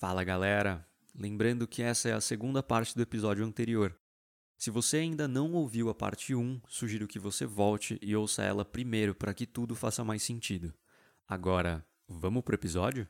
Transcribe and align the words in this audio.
Fala 0.00 0.24
galera! 0.24 0.88
Lembrando 1.14 1.68
que 1.68 1.82
essa 1.82 2.08
é 2.08 2.14
a 2.14 2.22
segunda 2.22 2.62
parte 2.62 2.96
do 2.96 3.02
episódio 3.02 3.44
anterior. 3.44 3.94
Se 4.56 4.70
você 4.70 4.96
ainda 4.96 5.28
não 5.28 5.52
ouviu 5.52 5.90
a 5.90 5.94
parte 5.94 6.34
1, 6.34 6.62
sugiro 6.66 7.06
que 7.06 7.18
você 7.18 7.44
volte 7.44 7.98
e 8.00 8.16
ouça 8.16 8.42
ela 8.42 8.64
primeiro 8.64 9.14
para 9.14 9.34
que 9.34 9.46
tudo 9.46 9.74
faça 9.74 10.02
mais 10.02 10.22
sentido. 10.22 10.72
Agora, 11.28 11.86
vamos 12.08 12.42
pro 12.42 12.54
episódio? 12.54 13.06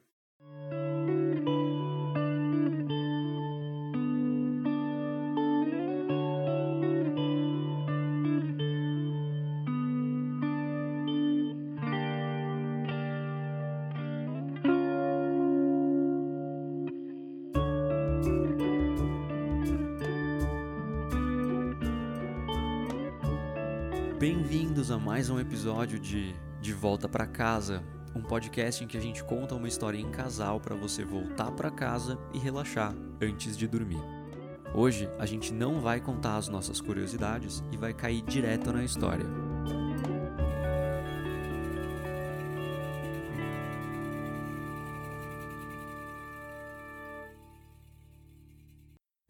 Mais 25.05 25.31
um 25.31 25.41
episódio 25.41 25.99
de 25.99 26.35
De 26.61 26.75
Volta 26.75 27.09
para 27.09 27.27
Casa, 27.27 27.83
um 28.15 28.21
podcast 28.21 28.85
em 28.85 28.87
que 28.87 28.99
a 28.99 29.01
gente 29.01 29.25
conta 29.25 29.55
uma 29.55 29.67
história 29.67 29.99
em 29.99 30.11
casal 30.11 30.61
para 30.61 30.77
você 30.77 31.05
voltar 31.05 31.51
para 31.53 31.71
casa 31.71 32.19
e 32.35 32.39
relaxar 32.39 32.95
antes 33.21 33.57
de 33.57 33.67
dormir. 33.67 34.03
Hoje 34.75 35.09
a 35.19 35.25
gente 35.25 35.55
não 35.55 35.81
vai 35.81 36.01
contar 36.01 36.37
as 36.37 36.49
nossas 36.49 36.83
curiosidades 36.83 37.65
e 37.73 37.79
vai 37.79 37.95
cair 37.95 38.21
direto 38.23 38.73
na 38.73 38.85
história. 38.85 39.25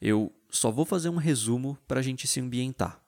Eu 0.00 0.34
só 0.50 0.72
vou 0.72 0.84
fazer 0.84 1.10
um 1.10 1.16
resumo 1.16 1.78
para 1.86 2.00
a 2.00 2.02
gente 2.02 2.26
se 2.26 2.40
ambientar. 2.40 3.00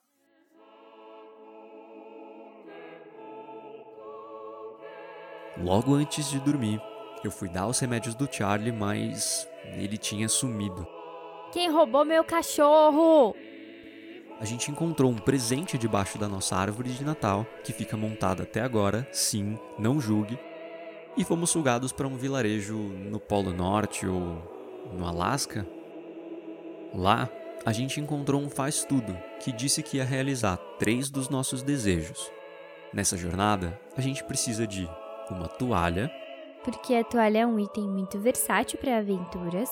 Logo 5.63 5.95
antes 5.95 6.29
de 6.29 6.41
dormir, 6.41 6.81
eu 7.23 7.31
fui 7.31 7.49
dar 7.49 7.69
os 7.69 7.79
remédios 7.79 8.17
do 8.17 8.29
Charlie, 8.31 8.73
mas 8.73 9.49
ele 9.77 9.97
tinha 9.97 10.29
sumido. 10.29 10.85
Quem 11.53 11.71
roubou 11.71 12.05
meu 12.05 12.25
cachorro? 12.25 13.37
A 14.41 14.45
gente 14.45 14.73
encontrou 14.73 15.09
um 15.09 15.17
presente 15.17 15.79
debaixo 15.79 16.19
da 16.19 16.29
nossa 16.29 16.57
árvore 16.57 16.91
de 16.91 17.05
Natal, 17.05 17.47
que 17.63 17.73
fica 17.73 17.97
montada 17.97 18.43
até 18.43 18.61
agora, 18.61 19.07
sim, 19.13 19.57
não 19.79 20.01
julgue, 20.01 20.37
e 21.17 21.23
fomos 21.23 21.51
sugados 21.51 21.93
para 21.93 22.09
um 22.09 22.17
vilarejo 22.17 22.75
no 22.77 23.21
Polo 23.21 23.53
Norte 23.53 24.05
ou 24.05 24.91
no 24.93 25.07
Alasca. 25.07 25.65
Lá, 26.93 27.31
a 27.65 27.73
gente 27.73 28.01
encontrou 28.01 28.43
um 28.43 28.51
faz-tudo 28.51 29.17
que 29.39 29.53
disse 29.53 29.81
que 29.81 29.99
ia 29.99 30.05
realizar 30.05 30.57
três 30.77 31.09
dos 31.09 31.29
nossos 31.29 31.63
desejos. 31.63 32.33
Nessa 32.93 33.17
jornada, 33.17 33.81
a 33.97 34.01
gente 34.01 34.25
precisa 34.25 34.67
de 34.67 34.89
uma 35.31 35.49
toalha. 35.49 36.11
Porque 36.65 36.95
a 36.95 37.05
toalha 37.05 37.41
é 37.41 37.47
um 37.47 37.59
item 37.59 37.89
muito 37.89 38.19
versátil 38.19 38.79
para 38.79 38.99
aventuras. 38.99 39.71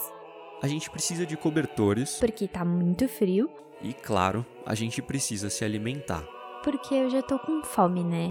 A 0.62 0.69
gente 0.69 0.91
precisa 0.91 1.25
de 1.25 1.37
cobertores. 1.37 2.19
Porque 2.19 2.47
tá 2.48 2.65
muito 2.65 3.09
frio. 3.09 3.51
E 3.83 3.95
claro, 3.95 4.45
a 4.67 4.75
gente 4.75 5.01
precisa 5.01 5.48
se 5.48 5.65
alimentar. 5.65 6.23
Porque 6.62 6.95
eu 6.95 7.09
já 7.09 7.23
tô 7.23 7.39
com 7.39 7.62
fome, 7.62 8.05
né? 8.05 8.31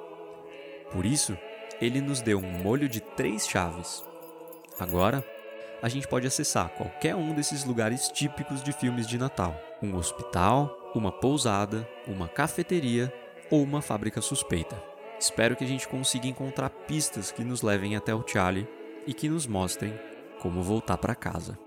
Por 0.92 1.06
isso, 1.06 1.38
ele 1.82 2.02
nos 2.02 2.22
deu 2.22 2.38
um 2.38 2.52
molho 2.62 2.88
de 2.88 3.00
três 3.00 3.48
chaves. 3.48 4.04
Agora, 4.80 5.26
a 5.82 5.90
gente 5.90 6.08
pode 6.08 6.28
acessar 6.28 6.70
qualquer 6.70 7.16
um 7.16 7.34
desses 7.34 7.64
lugares 7.64 8.10
típicos 8.10 8.62
de 8.62 8.72
filmes 8.72 9.08
de 9.08 9.18
Natal: 9.18 9.60
um 9.82 9.96
hospital, 9.96 10.92
uma 10.94 11.12
pousada, 11.12 11.88
uma 12.06 12.28
cafeteria 12.28 13.12
ou 13.50 13.64
uma 13.64 13.82
fábrica 13.82 14.22
suspeita. 14.22 14.82
Espero 15.20 15.56
que 15.56 15.66
a 15.66 15.68
gente 15.68 15.86
consiga 15.88 16.28
encontrar 16.28 16.70
pistas 16.70 17.30
que 17.30 17.44
nos 17.44 17.62
levem 17.62 17.96
até 17.96 18.16
o 18.16 18.26
Charlie 18.26 18.68
e 19.06 19.14
que 19.14 19.28
nos 19.28 19.46
mostrem 19.46 19.94
como 20.42 20.64
voltar 20.64 20.98
para 20.98 21.14
casa. 21.14 21.60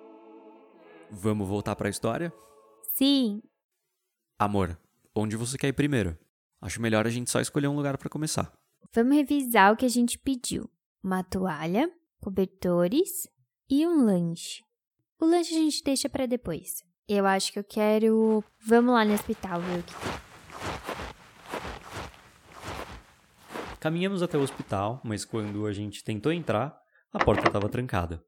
Vamos 1.10 1.46
voltar 1.46 1.76
para 1.76 1.88
a 1.88 1.90
história? 1.90 2.32
Sim. 2.94 3.42
Amor, 4.38 4.78
onde 5.14 5.36
você 5.36 5.58
quer 5.58 5.68
ir 5.68 5.74
primeiro? 5.74 6.16
Acho 6.62 6.80
melhor 6.80 7.06
a 7.06 7.10
gente 7.10 7.30
só 7.30 7.40
escolher 7.40 7.68
um 7.68 7.76
lugar 7.76 7.98
para 7.98 8.08
começar. 8.08 8.50
Vamos 8.94 9.16
revisar 9.16 9.72
o 9.72 9.76
que 9.76 9.84
a 9.84 9.90
gente 9.90 10.19
pediu: 10.19 10.70
uma 11.04 11.22
toalha, 11.22 11.92
cobertores 12.20 13.28
e 13.69 13.86
um 13.86 14.04
lanche. 14.06 14.62
O 15.20 15.26
lanche 15.26 15.54
a 15.54 15.58
gente 15.58 15.84
deixa 15.84 16.08
para 16.08 16.24
depois. 16.24 16.82
Eu 17.06 17.26
acho 17.26 17.52
que 17.52 17.58
eu 17.58 17.64
quero. 17.64 18.42
Vamos 18.66 18.94
lá 18.94 19.04
no 19.04 19.12
hospital 19.12 19.60
ver 19.60 19.80
o 19.80 19.82
que 19.82 19.94
tem. 19.94 20.31
Caminhamos 23.82 24.22
até 24.22 24.38
o 24.38 24.43
hospital, 24.43 25.00
mas 25.03 25.25
quando 25.25 25.66
a 25.66 25.72
gente 25.72 26.04
tentou 26.04 26.32
entrar, 26.32 26.72
a 27.12 27.19
porta 27.19 27.48
estava 27.48 27.69
trancada. 27.69 28.25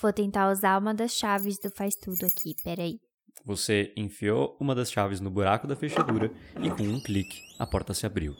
Vou 0.00 0.12
tentar 0.12 0.48
usar 0.48 0.78
uma 0.78 0.94
das 0.94 1.10
chaves 1.10 1.58
do 1.58 1.72
faz 1.72 1.96
tudo 1.96 2.24
aqui, 2.24 2.54
peraí. 2.62 3.00
Você 3.44 3.92
enfiou 3.96 4.56
uma 4.60 4.76
das 4.76 4.92
chaves 4.92 5.18
no 5.20 5.28
buraco 5.28 5.66
da 5.66 5.74
fechadura 5.74 6.30
e 6.62 6.70
com 6.70 6.84
um 6.84 7.02
clique 7.02 7.42
a 7.58 7.66
porta 7.66 7.92
se 7.92 8.06
abriu. 8.06 8.32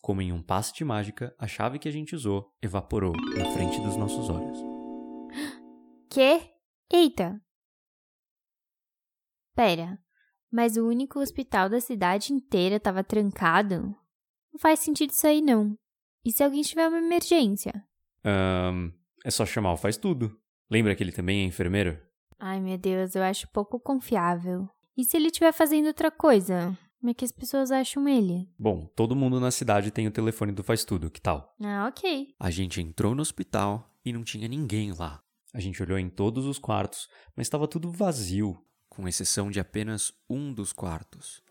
Como 0.00 0.22
em 0.22 0.30
um 0.30 0.40
passe 0.40 0.72
de 0.72 0.84
mágica, 0.84 1.34
a 1.36 1.48
chave 1.48 1.80
que 1.80 1.88
a 1.88 1.92
gente 1.92 2.14
usou 2.14 2.54
evaporou 2.62 3.16
na 3.36 3.50
frente 3.54 3.80
dos 3.80 3.96
nossos 3.96 4.30
olhos. 4.30 4.58
Que? 6.08 6.48
Eita! 6.92 7.40
Pera, 9.52 9.98
mas 10.50 10.76
o 10.76 10.86
único 10.86 11.20
hospital 11.20 11.68
da 11.68 11.80
cidade 11.80 12.32
inteira 12.32 12.76
estava 12.76 13.04
trancado. 13.04 13.94
Não 14.52 14.58
faz 14.58 14.80
sentido 14.80 15.10
isso 15.10 15.26
aí, 15.26 15.40
não. 15.40 15.76
E 16.24 16.32
se 16.32 16.42
alguém 16.42 16.62
tiver 16.62 16.88
uma 16.88 16.98
emergência? 16.98 17.72
Um, 18.24 18.92
é 19.24 19.30
só 19.30 19.46
chamar 19.46 19.72
o 19.72 19.76
faz 19.76 19.96
tudo. 19.96 20.36
Lembra 20.70 20.94
que 20.94 21.02
ele 21.02 21.12
também 21.12 21.42
é 21.42 21.44
enfermeiro? 21.44 21.98
Ai, 22.38 22.60
meu 22.60 22.76
Deus, 22.76 23.14
eu 23.14 23.22
acho 23.22 23.48
pouco 23.52 23.78
confiável. 23.78 24.68
E 24.96 25.04
se 25.04 25.16
ele 25.16 25.26
estiver 25.26 25.52
fazendo 25.52 25.86
outra 25.86 26.10
coisa? 26.10 26.76
Como 26.98 27.10
é 27.10 27.14
que 27.14 27.24
as 27.24 27.32
pessoas 27.32 27.70
acham 27.70 28.06
ele? 28.06 28.46
Bom, 28.58 28.86
todo 28.94 29.16
mundo 29.16 29.40
na 29.40 29.50
cidade 29.50 29.90
tem 29.90 30.06
o 30.06 30.10
telefone 30.10 30.52
do 30.52 30.62
Faz 30.62 30.84
Tudo, 30.84 31.10
que 31.10 31.20
tal? 31.20 31.54
Ah, 31.62 31.86
ok. 31.88 32.34
A 32.38 32.50
gente 32.50 32.80
entrou 32.80 33.14
no 33.14 33.22
hospital 33.22 33.90
e 34.04 34.12
não 34.12 34.22
tinha 34.22 34.46
ninguém 34.46 34.92
lá. 34.92 35.22
A 35.54 35.60
gente 35.60 35.82
olhou 35.82 35.98
em 35.98 36.10
todos 36.10 36.44
os 36.44 36.58
quartos, 36.58 37.08
mas 37.34 37.46
estava 37.46 37.66
tudo 37.66 37.90
vazio 37.90 38.58
com 39.00 39.08
exceção 39.08 39.50
de 39.50 39.58
apenas 39.58 40.12
um 40.28 40.52
dos 40.52 40.74
quartos. 40.74 41.42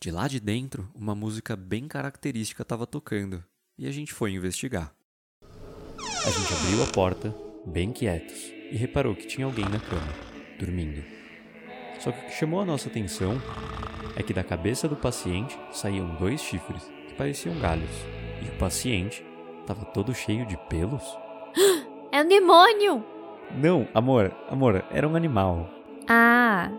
De 0.00 0.10
lá 0.10 0.26
de 0.26 0.40
dentro, 0.40 0.90
uma 0.92 1.14
música 1.14 1.54
bem 1.54 1.86
característica 1.86 2.62
estava 2.62 2.84
tocando 2.84 3.44
e 3.78 3.86
a 3.86 3.92
gente 3.92 4.12
foi 4.12 4.32
investigar. 4.32 4.92
A 5.40 6.30
gente 6.30 6.52
abriu 6.52 6.82
a 6.82 6.86
porta, 6.88 7.32
bem 7.64 7.92
quietos, 7.92 8.50
e 8.72 8.76
reparou 8.76 9.14
que 9.14 9.28
tinha 9.28 9.46
alguém 9.46 9.64
na 9.68 9.78
cama, 9.78 10.12
dormindo. 10.58 11.04
Só 12.00 12.10
que 12.10 12.18
o 12.18 12.24
que 12.24 12.32
chamou 12.32 12.60
a 12.60 12.64
nossa 12.64 12.88
atenção 12.88 13.40
é 14.16 14.22
que 14.22 14.34
da 14.34 14.42
cabeça 14.42 14.88
do 14.88 14.96
paciente 14.96 15.56
saíam 15.72 16.16
dois 16.16 16.40
chifres 16.40 16.82
que 17.06 17.14
pareciam 17.14 17.56
galhos, 17.60 17.90
e 18.44 18.48
o 18.48 18.58
paciente 18.58 19.24
estava 19.60 19.84
todo 19.84 20.12
cheio 20.12 20.44
de 20.44 20.56
pelos. 20.68 21.04
É 22.12 22.22
um 22.22 22.28
demônio! 22.28 23.04
Não, 23.50 23.86
amor, 23.92 24.34
amor, 24.48 24.82
era 24.90 25.06
um 25.06 25.16
animal. 25.16 25.68
Ah, 26.08 26.70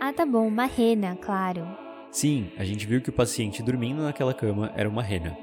ah, 0.00 0.12
tá 0.12 0.26
bom, 0.26 0.46
uma 0.46 0.66
rena, 0.66 1.16
claro. 1.16 1.66
Sim, 2.10 2.50
a 2.56 2.64
gente 2.64 2.86
viu 2.86 3.00
que 3.00 3.10
o 3.10 3.12
paciente 3.12 3.62
dormindo 3.62 4.02
naquela 4.02 4.32
cama 4.32 4.72
era 4.74 4.88
uma 4.88 5.02
rena. 5.02 5.36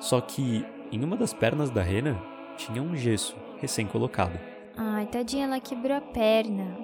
Só 0.00 0.20
que 0.20 0.64
em 0.90 1.02
uma 1.04 1.16
das 1.16 1.32
pernas 1.32 1.70
da 1.70 1.82
rena 1.82 2.20
tinha 2.56 2.82
um 2.82 2.96
gesso 2.96 3.36
recém-colocado. 3.58 4.38
Ai, 4.76 5.06
tadinha, 5.06 5.44
ela 5.44 5.60
quebrou 5.60 5.96
a 5.96 6.00
perna. 6.00 6.76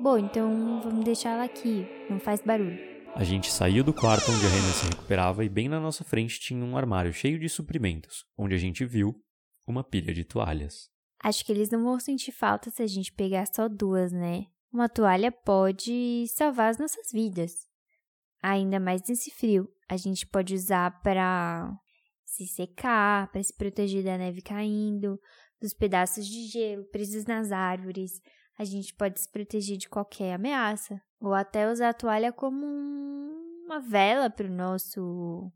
Bom, 0.00 0.18
então 0.18 0.80
vamos 0.82 1.04
deixar 1.04 1.30
ela 1.30 1.44
aqui, 1.44 1.86
não 2.10 2.18
faz 2.18 2.40
barulho. 2.42 2.78
A 3.14 3.22
gente 3.22 3.50
saiu 3.50 3.84
do 3.84 3.94
quarto 3.94 4.30
onde 4.30 4.44
a 4.44 4.48
rena 4.48 4.72
se 4.72 4.86
recuperava 4.86 5.44
e 5.44 5.48
bem 5.48 5.68
na 5.68 5.78
nossa 5.78 6.02
frente 6.02 6.40
tinha 6.40 6.64
um 6.64 6.76
armário 6.76 7.12
cheio 7.12 7.38
de 7.38 7.48
suprimentos, 7.48 8.24
onde 8.36 8.54
a 8.54 8.58
gente 8.58 8.84
viu 8.84 9.14
uma 9.66 9.84
pilha 9.84 10.12
de 10.12 10.24
toalhas. 10.24 10.90
Acho 11.22 11.44
que 11.44 11.52
eles 11.52 11.70
não 11.70 11.84
vão 11.84 11.98
sentir 12.00 12.32
falta 12.32 12.70
se 12.70 12.82
a 12.82 12.86
gente 12.86 13.12
pegar 13.12 13.46
só 13.46 13.68
duas, 13.68 14.10
né? 14.12 14.46
Uma 14.74 14.88
toalha 14.88 15.30
pode 15.30 16.26
salvar 16.26 16.68
as 16.68 16.78
nossas 16.78 17.12
vidas. 17.12 17.52
Ainda 18.42 18.80
mais 18.80 19.02
nesse 19.08 19.30
frio, 19.30 19.68
a 19.88 19.96
gente 19.96 20.26
pode 20.26 20.52
usar 20.52 21.00
para 21.00 21.72
se 22.26 22.44
secar, 22.48 23.30
para 23.30 23.40
se 23.40 23.56
proteger 23.56 24.02
da 24.02 24.18
neve 24.18 24.42
caindo, 24.42 25.16
dos 25.62 25.72
pedaços 25.72 26.26
de 26.26 26.48
gelo 26.48 26.82
presos 26.86 27.24
nas 27.24 27.52
árvores. 27.52 28.20
A 28.58 28.64
gente 28.64 28.92
pode 28.96 29.20
se 29.20 29.30
proteger 29.30 29.76
de 29.76 29.88
qualquer 29.88 30.34
ameaça, 30.34 31.00
ou 31.20 31.32
até 31.32 31.70
usar 31.70 31.90
a 31.90 31.94
toalha 31.94 32.32
como 32.32 32.66
uma 33.64 33.78
vela 33.78 34.28
para 34.28 34.48
o 34.48 34.52
nosso 34.52 35.52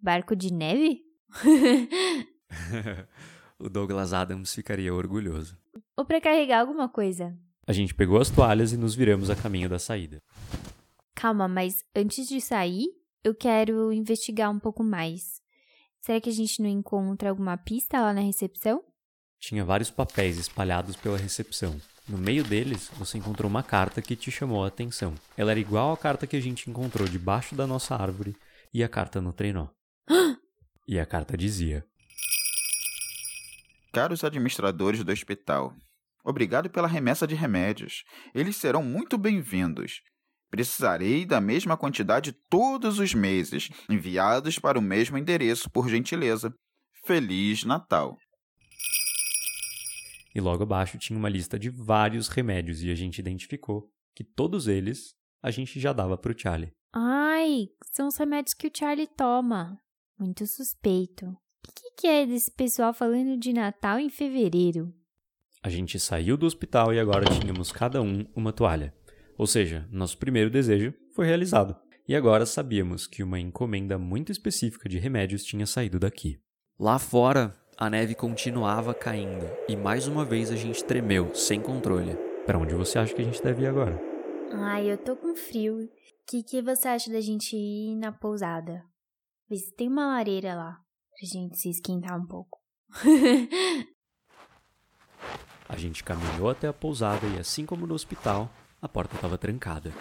barco 0.00 0.36
de 0.36 0.52
neve. 0.52 1.02
o 3.58 3.68
Douglas 3.68 4.12
Adams 4.12 4.54
ficaria 4.54 4.94
orgulhoso. 4.94 5.58
ou 5.96 6.04
para 6.04 6.20
carregar 6.20 6.60
alguma 6.60 6.88
coisa. 6.88 7.36
A 7.70 7.72
gente 7.72 7.94
pegou 7.94 8.20
as 8.20 8.28
toalhas 8.28 8.72
e 8.72 8.76
nos 8.76 8.96
viramos 8.96 9.30
a 9.30 9.36
caminho 9.36 9.68
da 9.68 9.78
saída. 9.78 10.20
Calma, 11.14 11.46
mas 11.46 11.84
antes 11.94 12.26
de 12.26 12.40
sair, 12.40 12.88
eu 13.22 13.32
quero 13.32 13.92
investigar 13.92 14.50
um 14.50 14.58
pouco 14.58 14.82
mais. 14.82 15.40
Será 16.00 16.20
que 16.20 16.28
a 16.28 16.32
gente 16.32 16.60
não 16.60 16.68
encontra 16.68 17.30
alguma 17.30 17.56
pista 17.56 18.00
lá 18.00 18.12
na 18.12 18.22
recepção? 18.22 18.82
Tinha 19.38 19.64
vários 19.64 19.88
papéis 19.88 20.36
espalhados 20.36 20.96
pela 20.96 21.16
recepção. 21.16 21.80
No 22.08 22.18
meio 22.18 22.42
deles, 22.42 22.90
você 22.98 23.18
encontrou 23.18 23.48
uma 23.48 23.62
carta 23.62 24.02
que 24.02 24.16
te 24.16 24.32
chamou 24.32 24.64
a 24.64 24.66
atenção. 24.66 25.14
Ela 25.36 25.52
era 25.52 25.60
igual 25.60 25.92
à 25.92 25.96
carta 25.96 26.26
que 26.26 26.34
a 26.34 26.40
gente 26.40 26.68
encontrou 26.68 27.06
debaixo 27.06 27.54
da 27.54 27.68
nossa 27.68 27.94
árvore 27.94 28.34
e 28.74 28.82
a 28.82 28.88
carta 28.88 29.20
no 29.20 29.32
trenó. 29.32 29.68
e 30.88 30.98
a 30.98 31.06
carta 31.06 31.36
dizia: 31.36 31.86
Caros 33.92 34.24
administradores 34.24 35.04
do 35.04 35.12
hospital, 35.12 35.72
obrigado 36.24 36.70
pela 36.70 36.88
remessa 36.88 37.26
de 37.26 37.34
remédios. 37.34 38.04
Eles 38.34 38.56
serão 38.56 38.82
muito 38.82 39.16
bem-vindos. 39.16 40.00
Precisarei 40.50 41.24
da 41.24 41.40
mesma 41.40 41.76
quantidade 41.76 42.32
todos 42.48 42.98
os 42.98 43.14
meses, 43.14 43.68
enviados 43.88 44.58
para 44.58 44.78
o 44.78 44.82
mesmo 44.82 45.16
endereço, 45.16 45.70
por 45.70 45.88
gentileza. 45.88 46.52
Feliz 47.06 47.64
Natal! 47.64 48.18
E 50.34 50.40
logo 50.40 50.62
abaixo 50.62 50.98
tinha 50.98 51.18
uma 51.18 51.28
lista 51.28 51.58
de 51.58 51.70
vários 51.70 52.28
remédios 52.28 52.82
e 52.82 52.90
a 52.90 52.94
gente 52.94 53.18
identificou 53.18 53.88
que 54.14 54.22
todos 54.22 54.68
eles 54.68 55.14
a 55.42 55.50
gente 55.50 55.80
já 55.80 55.92
dava 55.92 56.16
para 56.16 56.32
o 56.32 56.38
Charlie. 56.38 56.72
Ai, 56.92 57.68
são 57.92 58.08
os 58.08 58.16
remédios 58.16 58.54
que 58.54 58.66
o 58.66 58.70
Charlie 58.72 59.08
toma. 59.08 59.78
Muito 60.18 60.46
suspeito. 60.46 61.26
O 61.26 61.72
que, 61.74 61.90
que 61.96 62.06
é 62.06 62.26
desse 62.26 62.50
pessoal 62.50 62.92
falando 62.92 63.38
de 63.38 63.52
Natal 63.52 63.98
em 63.98 64.10
fevereiro? 64.10 64.92
A 65.62 65.68
gente 65.68 66.00
saiu 66.00 66.38
do 66.38 66.46
hospital 66.46 66.94
e 66.94 66.98
agora 66.98 67.26
tínhamos 67.38 67.70
cada 67.70 68.00
um 68.00 68.24
uma 68.34 68.50
toalha. 68.50 68.94
Ou 69.36 69.46
seja, 69.46 69.86
nosso 69.92 70.16
primeiro 70.16 70.48
desejo 70.48 70.94
foi 71.14 71.26
realizado. 71.26 71.76
E 72.08 72.16
agora 72.16 72.46
sabíamos 72.46 73.06
que 73.06 73.22
uma 73.22 73.38
encomenda 73.38 73.98
muito 73.98 74.32
específica 74.32 74.88
de 74.88 74.98
remédios 74.98 75.44
tinha 75.44 75.66
saído 75.66 75.98
daqui. 75.98 76.40
Lá 76.78 76.98
fora, 76.98 77.54
a 77.76 77.90
neve 77.90 78.14
continuava 78.14 78.94
caindo 78.94 79.46
e 79.68 79.76
mais 79.76 80.08
uma 80.08 80.24
vez 80.24 80.50
a 80.50 80.56
gente 80.56 80.82
tremeu, 80.82 81.34
sem 81.34 81.60
controle. 81.60 82.16
Para 82.46 82.58
onde 82.58 82.74
você 82.74 82.98
acha 82.98 83.14
que 83.14 83.20
a 83.20 83.24
gente 83.24 83.42
deve 83.42 83.64
ir 83.64 83.66
agora? 83.66 84.00
Ai, 84.52 84.90
eu 84.90 84.96
tô 84.96 85.14
com 85.14 85.36
frio. 85.36 85.84
O 85.84 85.88
que, 86.26 86.42
que 86.42 86.62
você 86.62 86.88
acha 86.88 87.12
da 87.12 87.20
gente 87.20 87.54
ir 87.54 87.96
na 87.96 88.10
pousada? 88.12 88.82
Vê 89.48 89.56
se 89.56 89.74
tem 89.76 89.88
uma 89.88 90.06
lareira 90.06 90.54
lá, 90.54 90.72
pra 90.72 91.28
gente 91.30 91.58
se 91.58 91.68
esquentar 91.68 92.18
um 92.18 92.26
pouco. 92.26 92.58
a 95.70 95.76
gente 95.76 96.02
caminhou 96.02 96.50
até 96.50 96.66
a 96.66 96.72
pousada 96.72 97.24
e, 97.28 97.38
assim 97.38 97.64
como 97.64 97.86
no 97.86 97.94
hospital, 97.94 98.50
a 98.82 98.88
porta 98.88 99.14
estava 99.14 99.38
trancada. 99.38 99.92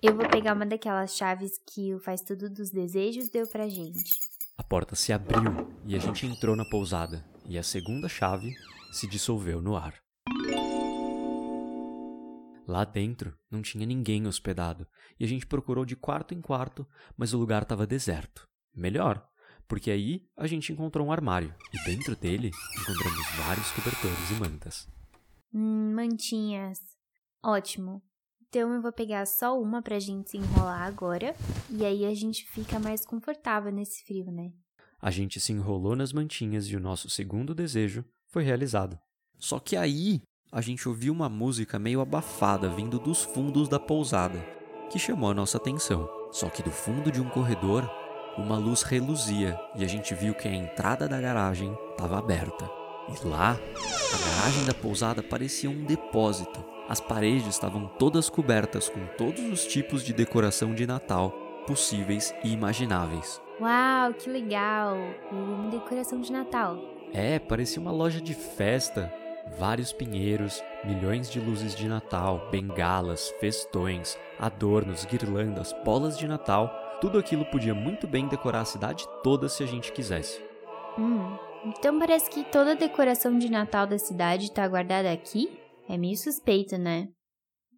Eu 0.00 0.14
vou 0.14 0.28
pegar 0.28 0.54
uma 0.54 0.64
daquelas 0.64 1.16
chaves 1.16 1.60
que 1.66 1.92
o 1.92 1.98
Faz 1.98 2.20
Tudo 2.20 2.48
dos 2.48 2.70
Desejos 2.70 3.28
deu 3.28 3.46
pra 3.48 3.68
gente. 3.68 4.18
A 4.56 4.62
porta 4.62 4.94
se 4.94 5.12
abriu 5.12 5.68
e 5.84 5.96
a 5.96 5.98
gente 5.98 6.26
entrou 6.26 6.54
na 6.54 6.64
pousada, 6.64 7.24
e 7.44 7.58
a 7.58 7.62
segunda 7.62 8.08
chave 8.08 8.54
se 8.92 9.08
dissolveu 9.08 9.60
no 9.60 9.76
ar. 9.76 9.94
Lá 12.68 12.84
dentro 12.84 13.36
não 13.50 13.62
tinha 13.62 13.84
ninguém 13.84 14.28
hospedado, 14.28 14.86
e 15.18 15.24
a 15.24 15.28
gente 15.28 15.44
procurou 15.44 15.84
de 15.84 15.96
quarto 15.96 16.34
em 16.34 16.40
quarto, 16.40 16.86
mas 17.16 17.34
o 17.34 17.38
lugar 17.38 17.62
estava 17.62 17.84
deserto. 17.84 18.48
Melhor, 18.72 19.26
porque 19.66 19.90
aí 19.90 20.24
a 20.36 20.46
gente 20.46 20.72
encontrou 20.72 21.04
um 21.04 21.12
armário, 21.12 21.52
e 21.74 21.84
dentro 21.84 22.14
dele 22.14 22.52
encontramos 22.80 23.26
vários 23.44 23.72
cobertores 23.72 24.30
e 24.30 24.34
mantas. 24.34 24.99
Hum, 25.52 25.94
mantinhas. 25.94 26.78
Ótimo. 27.42 28.02
Então 28.48 28.74
eu 28.74 28.82
vou 28.82 28.92
pegar 28.92 29.26
só 29.26 29.60
uma 29.60 29.80
pra 29.80 29.98
gente 29.98 30.30
se 30.30 30.36
enrolar 30.36 30.82
agora. 30.82 31.34
E 31.70 31.84
aí 31.84 32.04
a 32.04 32.14
gente 32.14 32.44
fica 32.44 32.78
mais 32.78 33.06
confortável 33.06 33.72
nesse 33.72 34.04
frio, 34.04 34.30
né? 34.30 34.52
A 35.00 35.10
gente 35.10 35.40
se 35.40 35.52
enrolou 35.52 35.96
nas 35.96 36.12
mantinhas 36.12 36.66
e 36.66 36.76
o 36.76 36.80
nosso 36.80 37.08
segundo 37.08 37.54
desejo 37.54 38.04
foi 38.26 38.42
realizado. 38.42 38.98
Só 39.38 39.58
que 39.58 39.76
aí 39.76 40.20
a 40.52 40.60
gente 40.60 40.88
ouviu 40.88 41.12
uma 41.12 41.28
música 41.28 41.78
meio 41.78 42.00
abafada 42.00 42.68
vindo 42.68 42.98
dos 42.98 43.22
fundos 43.22 43.68
da 43.68 43.78
pousada, 43.78 44.38
que 44.90 44.98
chamou 44.98 45.30
a 45.30 45.34
nossa 45.34 45.56
atenção. 45.56 46.08
Só 46.32 46.50
que 46.50 46.62
do 46.62 46.70
fundo 46.70 47.10
de 47.10 47.20
um 47.20 47.30
corredor, 47.30 47.88
uma 48.36 48.58
luz 48.58 48.82
reluzia 48.82 49.58
e 49.76 49.84
a 49.84 49.88
gente 49.88 50.14
viu 50.14 50.34
que 50.34 50.48
a 50.48 50.54
entrada 50.54 51.08
da 51.08 51.20
garagem 51.20 51.72
estava 51.92 52.18
aberta. 52.18 52.79
E 53.10 53.26
lá, 53.26 53.58
a 53.76 54.36
garagem 54.36 54.64
da 54.64 54.74
pousada 54.74 55.22
parecia 55.22 55.70
um 55.70 55.84
depósito 55.84 56.70
as 56.90 57.00
paredes 57.00 57.46
estavam 57.46 57.86
todas 57.86 58.28
cobertas 58.28 58.88
com 58.88 59.06
todos 59.16 59.40
os 59.44 59.64
tipos 59.64 60.02
de 60.02 60.12
decoração 60.12 60.74
de 60.74 60.88
Natal 60.88 61.30
possíveis 61.64 62.34
e 62.42 62.52
imagináveis. 62.52 63.40
Uau, 63.60 64.12
que 64.12 64.28
legal! 64.28 64.96
Uma 65.30 65.70
decoração 65.70 66.20
de 66.20 66.32
Natal. 66.32 66.76
É, 67.12 67.38
parecia 67.38 67.80
uma 67.80 67.92
loja 67.92 68.20
de 68.20 68.34
festa. 68.34 69.14
Vários 69.56 69.92
pinheiros, 69.92 70.60
milhões 70.84 71.30
de 71.30 71.38
luzes 71.38 71.76
de 71.76 71.86
Natal, 71.86 72.48
bengalas, 72.50 73.32
festões, 73.38 74.18
adornos, 74.36 75.04
guirlandas, 75.04 75.72
bolas 75.84 76.18
de 76.18 76.26
Natal. 76.26 76.98
Tudo 77.00 77.20
aquilo 77.20 77.44
podia 77.44 77.74
muito 77.74 78.08
bem 78.08 78.26
decorar 78.26 78.62
a 78.62 78.64
cidade 78.64 79.06
toda 79.22 79.48
se 79.48 79.62
a 79.62 79.66
gente 79.66 79.92
quisesse. 79.92 80.42
Hum, 80.98 81.36
então 81.64 81.98
parece 81.98 82.30
que 82.30 82.44
toda 82.44 82.72
a 82.72 82.76
decoração 82.76 83.38
de 83.38 83.50
Natal 83.50 83.86
da 83.86 83.98
cidade 83.98 84.46
está 84.46 84.66
guardada 84.66 85.10
aqui? 85.12 85.48
É 85.88 85.96
meio 85.98 86.16
suspeito, 86.16 86.78
né? 86.78 87.08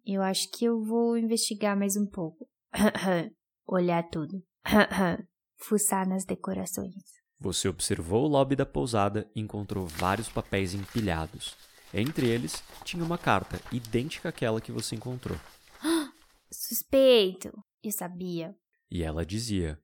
Eu 0.05 0.21
acho 0.21 0.49
que 0.51 0.65
eu 0.65 0.83
vou 0.83 1.17
investigar 1.17 1.77
mais 1.77 1.95
um 1.95 2.05
pouco. 2.05 2.47
Olhar 3.65 4.03
tudo. 4.09 4.43
Fuçar 5.57 6.07
nas 6.07 6.25
decorações. 6.25 6.93
Você 7.39 7.67
observou 7.67 8.25
o 8.25 8.27
lobby 8.27 8.55
da 8.55 8.65
pousada 8.65 9.29
e 9.35 9.41
encontrou 9.41 9.85
vários 9.85 10.29
papéis 10.29 10.73
empilhados. 10.73 11.55
Entre 11.93 12.27
eles, 12.27 12.63
tinha 12.83 13.03
uma 13.03 13.17
carta 13.17 13.59
idêntica 13.71 14.29
àquela 14.29 14.59
que 14.59 14.71
você 14.71 14.95
encontrou. 14.95 15.37
Suspeito! 16.51 17.51
Eu 17.83 17.91
sabia. 17.91 18.55
E 18.89 19.03
ela 19.03 19.25
dizia: 19.25 19.79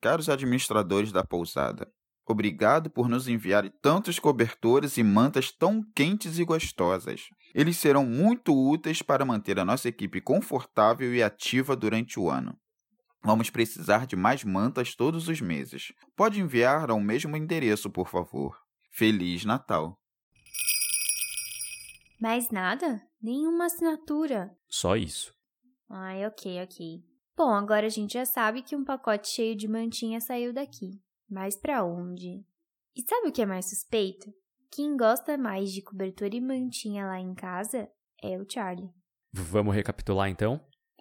Caros 0.00 0.28
administradores 0.28 1.12
da 1.12 1.24
pousada, 1.24 1.90
Obrigado 2.30 2.88
por 2.88 3.08
nos 3.08 3.26
enviar 3.26 3.68
tantos 3.82 4.20
cobertores 4.20 4.96
e 4.96 5.02
mantas 5.02 5.50
tão 5.50 5.82
quentes 5.96 6.38
e 6.38 6.44
gostosas. 6.44 7.28
Eles 7.52 7.76
serão 7.76 8.06
muito 8.06 8.54
úteis 8.54 9.02
para 9.02 9.24
manter 9.24 9.58
a 9.58 9.64
nossa 9.64 9.88
equipe 9.88 10.20
confortável 10.20 11.12
e 11.12 11.24
ativa 11.24 11.74
durante 11.74 12.20
o 12.20 12.30
ano. 12.30 12.56
Vamos 13.20 13.50
precisar 13.50 14.06
de 14.06 14.14
mais 14.14 14.44
mantas 14.44 14.94
todos 14.94 15.26
os 15.26 15.40
meses. 15.40 15.92
Pode 16.16 16.40
enviar 16.40 16.88
ao 16.88 17.00
mesmo 17.00 17.36
endereço, 17.36 17.90
por 17.90 18.08
favor. 18.08 18.56
Feliz 18.92 19.44
Natal! 19.44 19.98
Mais 22.20 22.48
nada? 22.50 23.02
Nenhuma 23.20 23.66
assinatura. 23.66 24.56
Só 24.68 24.94
isso. 24.94 25.34
Ai, 25.88 26.24
ok, 26.26 26.62
ok. 26.62 27.09
Bom, 27.42 27.54
agora 27.54 27.86
a 27.86 27.88
gente 27.88 28.12
já 28.12 28.26
sabe 28.26 28.60
que 28.60 28.76
um 28.76 28.84
pacote 28.84 29.28
cheio 29.28 29.56
de 29.56 29.66
mantinha 29.66 30.20
saiu 30.20 30.52
daqui. 30.52 31.00
Mas 31.26 31.56
para 31.56 31.82
onde? 31.82 32.44
E 32.94 33.00
sabe 33.08 33.28
o 33.28 33.32
que 33.32 33.40
é 33.40 33.46
mais 33.46 33.70
suspeito? 33.70 34.30
Quem 34.70 34.94
gosta 34.94 35.38
mais 35.38 35.72
de 35.72 35.80
cobertura 35.80 36.36
e 36.36 36.40
mantinha 36.40 37.06
lá 37.06 37.18
em 37.18 37.32
casa 37.34 37.88
é 38.22 38.36
o 38.36 38.44
Charlie. 38.46 38.90
Vamos 39.32 39.74
recapitular 39.74 40.28
então? 40.28 40.60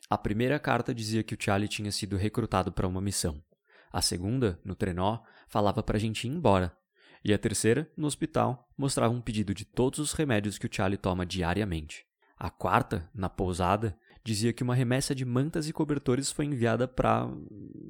A 0.10 0.17
primeira 0.17 0.58
carta 0.58 0.96
dizia 0.96 1.24
que 1.24 1.34
o 1.34 1.38
Charlie 1.38 1.67
tinha 1.67 1.91
sido 1.91 2.15
recrutado 2.15 2.72
para 2.72 2.88
uma 2.88 3.01
missão. 3.01 3.43
A 3.91 4.01
segunda, 4.01 4.62
no 4.63 4.75
trenó, 4.75 5.19
falava 5.50 5.84
para 5.84 5.98
a 5.98 6.00
gente 6.00 6.25
ir 6.25 6.31
embora. 6.31 6.74
E 7.22 7.34
a 7.34 7.38
terceira, 7.38 7.91
no 7.98 8.08
hospital, 8.08 8.65
mostrava 8.77 9.13
um 9.13 9.19
pedido 9.19 9.53
de 9.53 9.65
todos 9.65 10.00
os 10.00 10.13
remédios 10.13 10.58
que 10.58 10.67
o 10.67 10.74
Charlie 10.74 10.98
toma 10.98 11.25
diariamente. 11.25 12.05
A 12.38 12.50
quarta, 12.50 13.10
na 13.13 13.27
pousada, 13.27 14.00
dizia 14.29 14.53
que 14.53 14.62
uma 14.62 14.75
remessa 14.75 15.15
de 15.15 15.25
mantas 15.25 15.67
e 15.67 15.74
cobertores 15.74 16.31
foi 16.31 16.45
enviada 16.45 16.88
para 16.88 17.27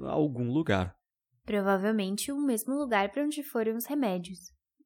algum 0.04 0.52
lugar. 0.52 0.96
Provavelmente 1.44 2.32
o 2.32 2.40
mesmo 2.40 2.76
lugar 2.76 3.12
para 3.12 3.24
onde 3.26 3.44
foram 3.44 3.76
os 3.76 3.86
remédios. 3.86 4.40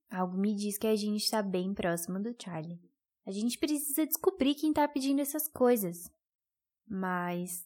Algo 0.09 0.35
me 0.35 0.55
diz 0.55 0.77
que 0.79 0.87
a 0.87 0.95
gente 0.95 1.23
está 1.23 1.43
bem 1.43 1.73
próximo 1.73 2.19
do 2.19 2.35
Charlie. 2.41 2.79
A 3.25 3.31
gente 3.31 3.57
precisa 3.57 4.05
descobrir 4.05 4.55
quem 4.55 4.69
está 4.69 4.87
pedindo 4.87 5.21
essas 5.21 5.47
coisas. 5.47 6.09
Mas. 6.87 7.63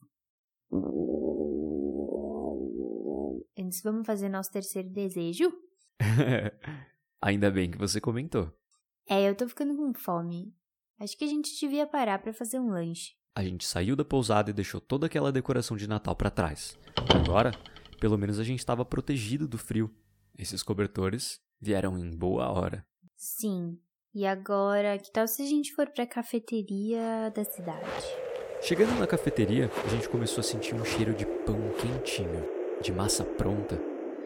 Antes, 3.58 3.82
vamos 3.82 4.06
fazer 4.06 4.30
nosso 4.30 4.52
terceiro 4.52 4.90
desejo? 4.90 5.52
Ainda 7.22 7.50
bem 7.50 7.72
que 7.72 7.78
você 7.78 8.02
comentou. 8.02 8.52
É, 9.10 9.28
eu 9.28 9.36
tô 9.36 9.48
ficando 9.48 9.76
com 9.76 9.94
fome. 9.94 10.54
Acho 11.00 11.18
que 11.18 11.24
a 11.24 11.28
gente 11.28 11.58
devia 11.60 11.88
parar 11.88 12.20
para 12.20 12.34
fazer 12.34 12.60
um 12.60 12.70
lanche. 12.70 13.16
A 13.38 13.44
gente 13.44 13.68
saiu 13.68 13.96
da 13.96 14.04
pousada 14.04 14.50
e 14.50 14.54
deixou 14.54 14.82
toda 14.82 15.06
aquela 15.06 15.32
decoração 15.32 15.78
de 15.78 15.88
Natal 15.88 16.16
para 16.16 16.32
trás. 16.32 16.76
Agora, 17.14 17.52
pelo 18.00 18.18
menos 18.18 18.40
a 18.40 18.44
gente 18.44 18.58
estava 18.58 18.84
protegido 18.84 19.48
do 19.48 19.60
frio. 19.60 19.94
Esses 20.36 20.64
cobertores 20.64 21.40
vieram 21.62 22.00
em 22.00 22.18
boa 22.18 22.50
hora. 22.52 22.84
Sim, 23.16 23.78
E 24.12 24.26
agora, 24.26 24.98
que 24.98 25.12
tal 25.12 25.28
se 25.28 25.44
a 25.44 25.46
gente 25.46 25.72
for 25.76 25.88
pra 25.92 26.08
cafeteria 26.08 27.32
da 27.36 27.44
cidade? 27.44 27.86
Chegando 28.60 28.98
na 28.98 29.06
cafeteria, 29.06 29.70
a 29.86 29.88
gente 29.90 30.10
começou 30.10 30.40
a 30.40 30.44
sentir 30.44 30.74
um 30.74 30.84
cheiro 30.84 31.14
de 31.14 31.28
pão 31.46 31.60
quentinho, 31.80 32.44
de 32.82 32.92
massa 32.92 33.24
pronta, 33.24 33.80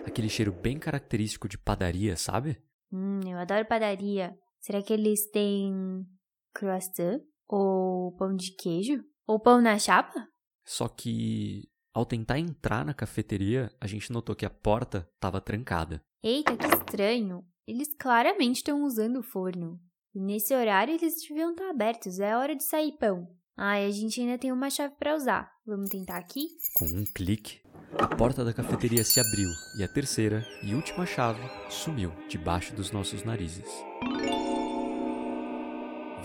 aquele 0.06 0.30
cheiro 0.30 0.54
bem 0.54 0.80
característico 0.80 1.50
de 1.50 1.58
padaria, 1.58 2.16
sabe? 2.16 2.58
Hum, 2.94 3.20
eu 3.30 3.38
adoro 3.38 3.66
padaria. 3.66 4.34
Será 4.62 4.82
que 4.82 4.94
eles 4.94 5.30
têm 5.32 6.06
croissant? 6.54 7.20
Ou 7.52 8.14
pão 8.14 8.34
de 8.34 8.56
queijo? 8.56 9.04
Ou 9.28 9.38
pão 9.40 9.62
na 9.62 9.78
chapa? 9.78 10.26
Só 10.66 10.88
que 10.88 11.70
ao 11.94 12.06
tentar 12.06 12.40
entrar 12.40 12.86
na 12.86 12.94
cafeteria, 12.94 13.70
a 13.80 13.86
gente 13.86 14.12
notou 14.14 14.34
que 14.34 14.46
a 14.46 14.50
porta 14.50 15.06
estava 15.16 15.42
trancada. 15.42 16.02
Eita, 16.24 16.56
que 16.56 16.66
estranho. 16.66 17.44
Eles 17.68 17.94
claramente 18.00 18.58
estão 18.58 18.84
usando 18.84 19.18
o 19.18 19.24
forno. 19.24 19.78
E 20.16 20.22
nesse 20.22 20.54
horário 20.54 20.94
eles 20.94 21.16
deviam 21.28 21.52
estar 21.52 21.70
abertos. 21.70 22.20
É 22.20 22.36
hora 22.36 22.56
de 22.56 22.64
sair 22.64 22.98
pão. 22.98 23.28
Ah, 23.58 23.80
e 23.80 23.86
a 23.86 23.92
gente 23.92 24.22
ainda 24.22 24.38
tem 24.38 24.52
uma 24.52 24.70
chave 24.70 24.96
para 24.98 25.16
usar. 25.16 25.52
Vamos 25.66 25.90
tentar 25.90 26.18
aqui? 26.18 26.48
Com 26.76 26.86
um 26.86 27.06
clique, 27.14 27.60
a 28.00 28.08
porta 28.08 28.46
da 28.46 28.54
cafeteria 28.54 29.04
se 29.04 29.20
abriu 29.20 29.50
e 29.78 29.84
a 29.84 29.88
terceira 29.88 30.46
e 30.64 30.74
última 30.74 31.06
chave 31.06 31.42
sumiu 31.70 32.12
debaixo 32.30 32.74
dos 32.74 32.92
nossos 32.92 33.24
narizes. 33.24 33.70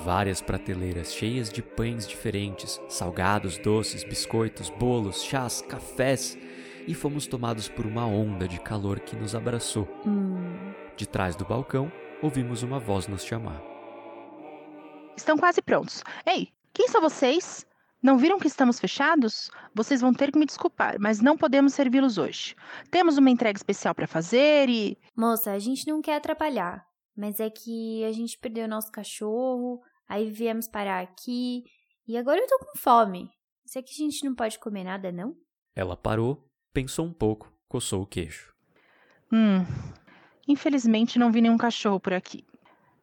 Várias 0.06 0.40
prateleiras 0.40 1.12
cheias 1.12 1.50
de 1.50 1.60
pães 1.60 2.06
diferentes, 2.06 2.80
salgados, 2.88 3.58
doces, 3.58 4.04
biscoitos, 4.04 4.70
bolos, 4.70 5.20
chás, 5.24 5.60
cafés, 5.62 6.38
e 6.86 6.94
fomos 6.94 7.26
tomados 7.26 7.68
por 7.68 7.84
uma 7.84 8.06
onda 8.06 8.46
de 8.46 8.60
calor 8.60 9.00
que 9.00 9.16
nos 9.16 9.34
abraçou. 9.34 9.88
Hum. 10.06 10.72
De 10.96 11.08
trás 11.08 11.34
do 11.34 11.44
balcão, 11.44 11.90
ouvimos 12.22 12.62
uma 12.62 12.78
voz 12.78 13.08
nos 13.08 13.24
chamar. 13.24 13.60
Estão 15.16 15.36
quase 15.36 15.60
prontos. 15.60 16.04
Ei, 16.24 16.50
quem 16.72 16.86
são 16.86 17.00
vocês? 17.00 17.66
Não 18.00 18.16
viram 18.16 18.38
que 18.38 18.46
estamos 18.46 18.78
fechados? 18.78 19.50
Vocês 19.74 20.00
vão 20.00 20.14
ter 20.14 20.30
que 20.30 20.38
me 20.38 20.46
desculpar, 20.46 20.98
mas 21.00 21.20
não 21.20 21.36
podemos 21.36 21.74
servi-los 21.74 22.16
hoje. 22.16 22.54
Temos 22.92 23.18
uma 23.18 23.28
entrega 23.28 23.58
especial 23.58 23.92
para 23.92 24.06
fazer 24.06 24.68
e. 24.68 24.96
Moça, 25.16 25.50
a 25.50 25.58
gente 25.58 25.88
não 25.88 26.00
quer 26.00 26.14
atrapalhar, 26.14 26.86
mas 27.16 27.40
é 27.40 27.50
que 27.50 28.04
a 28.04 28.12
gente 28.12 28.38
perdeu 28.38 28.68
nosso 28.68 28.92
cachorro, 28.92 29.82
aí 30.08 30.30
viemos 30.30 30.68
parar 30.68 31.02
aqui 31.02 31.64
e 32.06 32.16
agora 32.16 32.40
eu 32.40 32.46
tô 32.46 32.58
com 32.58 32.78
fome. 32.78 33.30
Será 33.64 33.82
que 33.82 33.92
a 33.92 33.96
gente 33.96 34.24
não 34.24 34.34
pode 34.34 34.58
comer 34.58 34.84
nada, 34.84 35.10
não? 35.10 35.34
Ela 35.74 35.96
parou, 35.96 36.48
pensou 36.72 37.06
um 37.06 37.12
pouco, 37.12 37.52
coçou 37.68 38.02
o 38.02 38.06
queixo. 38.06 38.54
Hum. 39.32 39.64
Infelizmente 40.46 41.18
não 41.18 41.32
vi 41.32 41.40
nenhum 41.40 41.58
cachorro 41.58 41.98
por 41.98 42.14
aqui. 42.14 42.44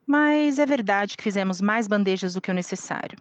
Mas 0.05 0.60
é 0.60 0.65
verdade 0.65 1.15
que 1.15 1.24
fizemos 1.24 1.62
mais 1.62 1.88
bandejas 1.88 2.33
do 2.33 2.41
que 2.41 2.51
o 2.51 2.53
necessário. 2.53 3.17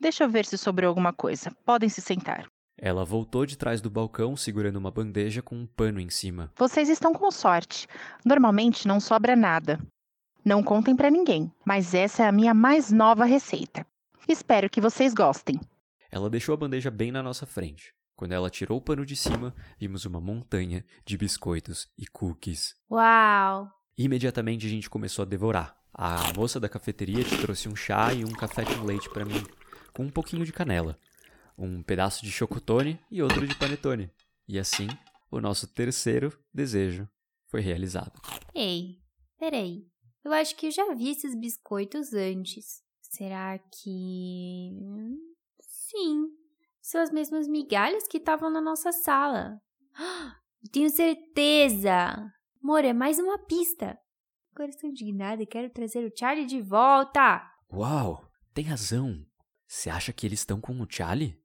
Deixa 0.00 0.24
eu 0.24 0.28
ver 0.28 0.44
se 0.44 0.56
sobrou 0.56 0.88
alguma 0.88 1.12
coisa. 1.12 1.50
Podem 1.64 1.88
se 1.88 2.00
sentar. 2.00 2.46
Ela 2.78 3.04
voltou 3.04 3.46
de 3.46 3.56
trás 3.56 3.80
do 3.80 3.90
balcão 3.90 4.36
segurando 4.36 4.76
uma 4.76 4.90
bandeja 4.90 5.42
com 5.42 5.54
um 5.54 5.66
pano 5.66 6.00
em 6.00 6.10
cima. 6.10 6.50
Vocês 6.56 6.88
estão 6.88 7.12
com 7.12 7.30
sorte. 7.30 7.86
Normalmente 8.24 8.88
não 8.88 8.98
sobra 8.98 9.36
nada. 9.36 9.78
Não 10.44 10.62
contem 10.62 10.96
para 10.96 11.10
ninguém, 11.10 11.52
mas 11.64 11.94
essa 11.94 12.24
é 12.24 12.26
a 12.26 12.32
minha 12.32 12.52
mais 12.52 12.90
nova 12.90 13.24
receita. 13.24 13.86
Espero 14.28 14.68
que 14.68 14.80
vocês 14.80 15.14
gostem. 15.14 15.60
Ela 16.10 16.28
deixou 16.28 16.52
a 16.52 16.56
bandeja 16.56 16.90
bem 16.90 17.12
na 17.12 17.22
nossa 17.22 17.46
frente. 17.46 17.94
Quando 18.16 18.32
ela 18.32 18.50
tirou 18.50 18.78
o 18.78 18.80
pano 18.80 19.06
de 19.06 19.16
cima, 19.16 19.54
vimos 19.78 20.04
uma 20.04 20.20
montanha 20.20 20.84
de 21.04 21.16
biscoitos 21.16 21.88
e 21.96 22.06
cookies. 22.06 22.74
Uau! 22.90 23.70
Imediatamente 23.96 24.66
a 24.66 24.70
gente 24.70 24.90
começou 24.90 25.22
a 25.22 25.26
devorar. 25.26 25.76
A 25.94 26.32
moça 26.34 26.58
da 26.58 26.68
cafeteria 26.68 27.22
te 27.22 27.38
trouxe 27.38 27.68
um 27.68 27.76
chá 27.76 28.12
e 28.12 28.24
um 28.24 28.32
café 28.32 28.64
com 28.64 28.84
leite 28.84 29.08
para 29.10 29.24
mim, 29.24 29.44
com 29.92 30.04
um 30.04 30.10
pouquinho 30.10 30.44
de 30.44 30.52
canela, 30.52 30.98
um 31.56 31.82
pedaço 31.82 32.24
de 32.24 32.32
chocotone 32.32 32.98
e 33.10 33.22
outro 33.22 33.46
de 33.46 33.54
panetone. 33.54 34.10
E 34.48 34.58
assim, 34.58 34.88
o 35.30 35.40
nosso 35.40 35.66
terceiro 35.66 36.36
desejo 36.52 37.08
foi 37.46 37.60
realizado. 37.60 38.20
Ei, 38.54 38.98
peraí. 39.38 39.91
Eu 40.24 40.32
acho 40.32 40.54
que 40.56 40.66
eu 40.66 40.70
já 40.70 40.94
vi 40.94 41.10
esses 41.10 41.34
biscoitos 41.34 42.12
antes. 42.12 42.82
Será 43.00 43.58
que. 43.58 44.70
Sim, 45.60 46.28
são 46.80 47.00
as 47.00 47.10
mesmas 47.10 47.48
migalhas 47.48 48.06
que 48.06 48.18
estavam 48.18 48.50
na 48.50 48.60
nossa 48.60 48.92
sala. 48.92 49.60
Tenho 50.72 50.90
certeza! 50.90 52.32
Amor, 52.62 52.84
é 52.84 52.92
mais 52.92 53.18
uma 53.18 53.38
pista. 53.38 53.98
Agora 54.54 54.70
estou 54.70 54.88
indignada 54.88 55.42
e 55.42 55.46
quero 55.46 55.70
trazer 55.70 56.04
o 56.04 56.16
Charlie 56.16 56.46
de 56.46 56.60
volta. 56.60 57.42
Uau, 57.72 58.28
tem 58.54 58.64
razão. 58.64 59.26
Você 59.66 59.90
acha 59.90 60.12
que 60.12 60.26
eles 60.26 60.40
estão 60.40 60.60
com 60.60 60.80
o 60.80 60.86
Charlie? 60.88 61.36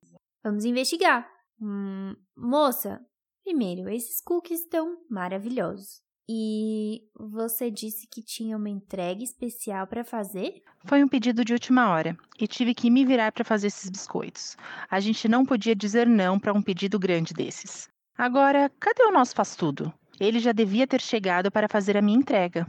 Vamos 0.43 0.65
investigar. 0.65 1.27
Hum, 1.59 2.15
moça, 2.35 3.01
primeiro, 3.43 3.89
esses 3.89 4.21
cookies 4.21 4.61
estão 4.61 4.97
maravilhosos. 5.09 6.01
E 6.29 7.07
você 7.15 7.71
disse 7.71 8.05
que 8.05 8.21
tinha 8.21 8.57
uma 8.57 8.69
entrega 8.69 9.23
especial 9.23 9.87
para 9.87 10.03
fazer? 10.03 10.61
Foi 10.85 11.01
um 11.01 11.07
pedido 11.07 11.45
de 11.45 11.53
última 11.53 11.89
hora 11.89 12.17
e 12.37 12.45
tive 12.47 12.73
que 12.73 12.89
me 12.89 13.05
virar 13.05 13.31
para 13.31 13.45
fazer 13.45 13.67
esses 13.67 13.89
biscoitos. 13.89 14.57
A 14.91 14.99
gente 14.99 15.27
não 15.27 15.45
podia 15.45 15.73
dizer 15.73 16.05
não 16.05 16.37
para 16.37 16.53
um 16.53 16.61
pedido 16.61 16.99
grande 16.99 17.33
desses. 17.33 17.87
Agora, 18.17 18.69
cadê 18.79 19.03
o 19.03 19.11
nosso 19.11 19.33
faz 19.35 19.55
tudo? 19.55 19.93
Ele 20.19 20.39
já 20.39 20.51
devia 20.51 20.85
ter 20.85 20.99
chegado 20.99 21.49
para 21.49 21.69
fazer 21.69 21.95
a 21.95 22.01
minha 22.01 22.17
entrega. 22.17 22.67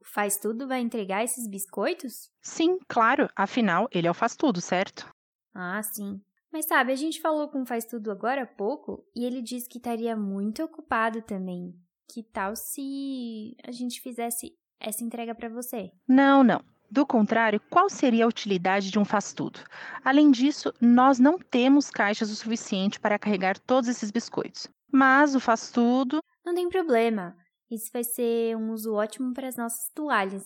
O 0.00 0.04
faz 0.04 0.36
tudo 0.36 0.66
vai 0.66 0.80
entregar 0.80 1.22
esses 1.22 1.46
biscoitos? 1.46 2.30
Sim, 2.42 2.78
claro, 2.88 3.28
afinal, 3.36 3.88
ele 3.92 4.08
é 4.08 4.10
o 4.10 4.14
faz 4.14 4.34
tudo, 4.34 4.60
certo? 4.60 5.06
Ah, 5.54 5.82
sim. 5.82 6.20
Mas 6.50 6.66
sabe, 6.66 6.92
a 6.92 6.96
gente 6.96 7.20
falou 7.20 7.48
com 7.48 7.62
o 7.62 7.66
faz 7.66 7.84
tudo 7.84 8.10
agora 8.10 8.42
há 8.42 8.46
pouco 8.46 9.04
e 9.14 9.24
ele 9.24 9.42
disse 9.42 9.68
que 9.68 9.78
estaria 9.78 10.16
muito 10.16 10.64
ocupado 10.64 11.20
também. 11.22 11.74
Que 12.08 12.22
tal 12.22 12.56
se 12.56 13.56
a 13.62 13.70
gente 13.70 14.00
fizesse 14.00 14.52
essa 14.80 15.04
entrega 15.04 15.34
para 15.34 15.48
você? 15.48 15.90
Não, 16.06 16.42
não. 16.42 16.64
Do 16.90 17.06
contrário, 17.06 17.60
qual 17.68 17.90
seria 17.90 18.24
a 18.24 18.28
utilidade 18.28 18.90
de 18.90 18.98
um 18.98 19.04
faz-tudo? 19.04 19.60
Além 20.02 20.30
disso, 20.30 20.72
nós 20.80 21.18
não 21.18 21.38
temos 21.38 21.90
caixas 21.90 22.30
o 22.30 22.36
suficiente 22.36 22.98
para 22.98 23.18
carregar 23.18 23.58
todos 23.58 23.90
esses 23.90 24.10
biscoitos. 24.10 24.68
Mas 24.90 25.34
o 25.34 25.40
faz-tudo. 25.40 26.20
Não 26.44 26.54
tem 26.54 26.68
problema. 26.70 27.36
Isso 27.70 27.90
vai 27.92 28.02
ser 28.02 28.56
um 28.56 28.72
uso 28.72 28.94
ótimo 28.94 29.34
para 29.34 29.48
as 29.48 29.56
nossas 29.56 29.90
toalhas. 29.94 30.44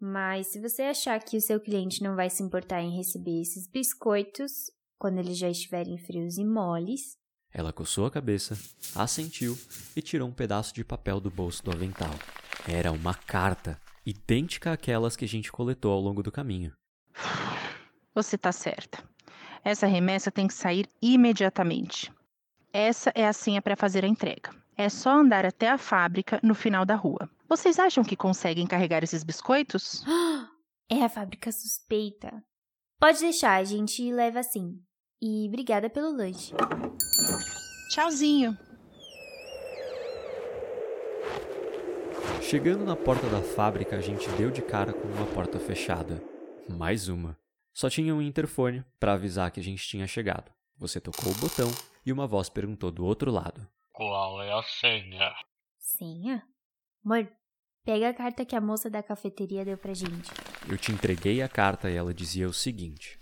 Mas 0.00 0.48
se 0.48 0.60
você 0.60 0.82
achar 0.82 1.22
que 1.22 1.36
o 1.36 1.40
seu 1.40 1.60
cliente 1.60 2.02
não 2.02 2.16
vai 2.16 2.28
se 2.28 2.42
importar 2.42 2.82
em 2.82 2.96
receber 2.96 3.40
esses 3.40 3.68
biscoitos 3.70 4.68
quando 4.98 5.18
eles 5.18 5.38
já 5.38 5.48
estiverem 5.48 5.96
frios 5.96 6.38
e 6.38 6.44
moles, 6.44 7.16
ela 7.52 7.72
coçou 7.72 8.06
a 8.06 8.10
cabeça, 8.10 8.58
assentiu 8.94 9.58
e 9.94 10.00
tirou 10.00 10.28
um 10.28 10.32
pedaço 10.32 10.74
de 10.74 10.84
papel 10.84 11.20
do 11.20 11.30
bolso 11.30 11.62
do 11.62 11.70
avental. 11.70 12.14
Era 12.66 12.90
uma 12.90 13.14
carta, 13.14 13.78
idêntica 14.06 14.72
àquelas 14.72 15.16
que 15.16 15.24
a 15.24 15.28
gente 15.28 15.52
coletou 15.52 15.92
ao 15.92 16.00
longo 16.00 16.22
do 16.22 16.32
caminho. 16.32 16.72
Você 18.14 18.38
tá 18.38 18.52
certa. 18.52 19.02
Essa 19.64 19.86
remessa 19.86 20.30
tem 20.30 20.46
que 20.46 20.54
sair 20.54 20.88
imediatamente. 21.00 22.12
Essa 22.72 23.12
é 23.14 23.26
a 23.26 23.32
senha 23.32 23.60
para 23.60 23.76
fazer 23.76 24.04
a 24.04 24.08
entrega. 24.08 24.50
É 24.76 24.88
só 24.88 25.10
andar 25.10 25.44
até 25.44 25.68
a 25.68 25.78
fábrica 25.78 26.40
no 26.42 26.54
final 26.54 26.84
da 26.84 26.94
rua. 26.94 27.28
Vocês 27.48 27.78
acham 27.78 28.02
que 28.02 28.16
conseguem 28.16 28.66
carregar 28.66 29.04
esses 29.04 29.22
biscoitos? 29.22 30.04
É 30.90 31.04
a 31.04 31.08
fábrica 31.08 31.50
suspeita. 31.50 32.44
Pode 33.00 33.20
deixar, 33.20 33.54
a 33.54 33.64
gente 33.64 34.12
leva 34.12 34.40
assim. 34.40 34.78
E 35.22 35.46
obrigada 35.48 35.88
pelo 35.88 36.14
lanche. 36.14 36.52
Tchauzinho. 37.88 38.56
Chegando 42.40 42.84
na 42.84 42.96
porta 42.96 43.28
da 43.28 43.40
fábrica, 43.40 43.96
a 43.96 44.00
gente 44.00 44.28
deu 44.30 44.50
de 44.50 44.62
cara 44.62 44.92
com 44.92 45.08
uma 45.08 45.26
porta 45.26 45.58
fechada. 45.58 46.22
Mais 46.68 47.08
uma. 47.08 47.38
Só 47.72 47.88
tinha 47.88 48.14
um 48.14 48.20
interfone 48.20 48.84
para 49.00 49.14
avisar 49.14 49.50
que 49.50 49.60
a 49.60 49.62
gente 49.62 49.86
tinha 49.86 50.06
chegado. 50.06 50.52
Você 50.76 51.00
tocou 51.00 51.32
o 51.32 51.36
botão 51.36 51.70
e 52.04 52.12
uma 52.12 52.26
voz 52.26 52.48
perguntou 52.48 52.90
do 52.90 53.04
outro 53.04 53.30
lado: 53.30 53.66
Qual 53.92 54.42
é 54.42 54.52
a 54.52 54.62
senha? 54.62 55.32
Senha? 55.78 56.42
Amor, 57.04 57.28
pega 57.84 58.08
a 58.08 58.14
carta 58.14 58.44
que 58.44 58.56
a 58.56 58.60
moça 58.60 58.90
da 58.90 59.02
cafeteria 59.02 59.64
deu 59.64 59.78
pra 59.78 59.94
gente. 59.94 60.30
Eu 60.68 60.76
te 60.76 60.92
entreguei 60.92 61.40
a 61.40 61.48
carta 61.48 61.90
e 61.90 61.96
ela 61.96 62.12
dizia 62.12 62.48
o 62.48 62.52
seguinte: 62.52 63.18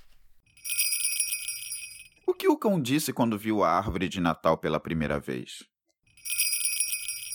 que 2.41 2.49
o 2.49 2.57
cão 2.57 2.81
disse 2.81 3.13
quando 3.13 3.37
viu 3.37 3.63
a 3.63 3.71
árvore 3.71 4.09
de 4.09 4.19
Natal 4.19 4.57
pela 4.57 4.81
primeira 4.81 5.21
vez? 5.21 5.63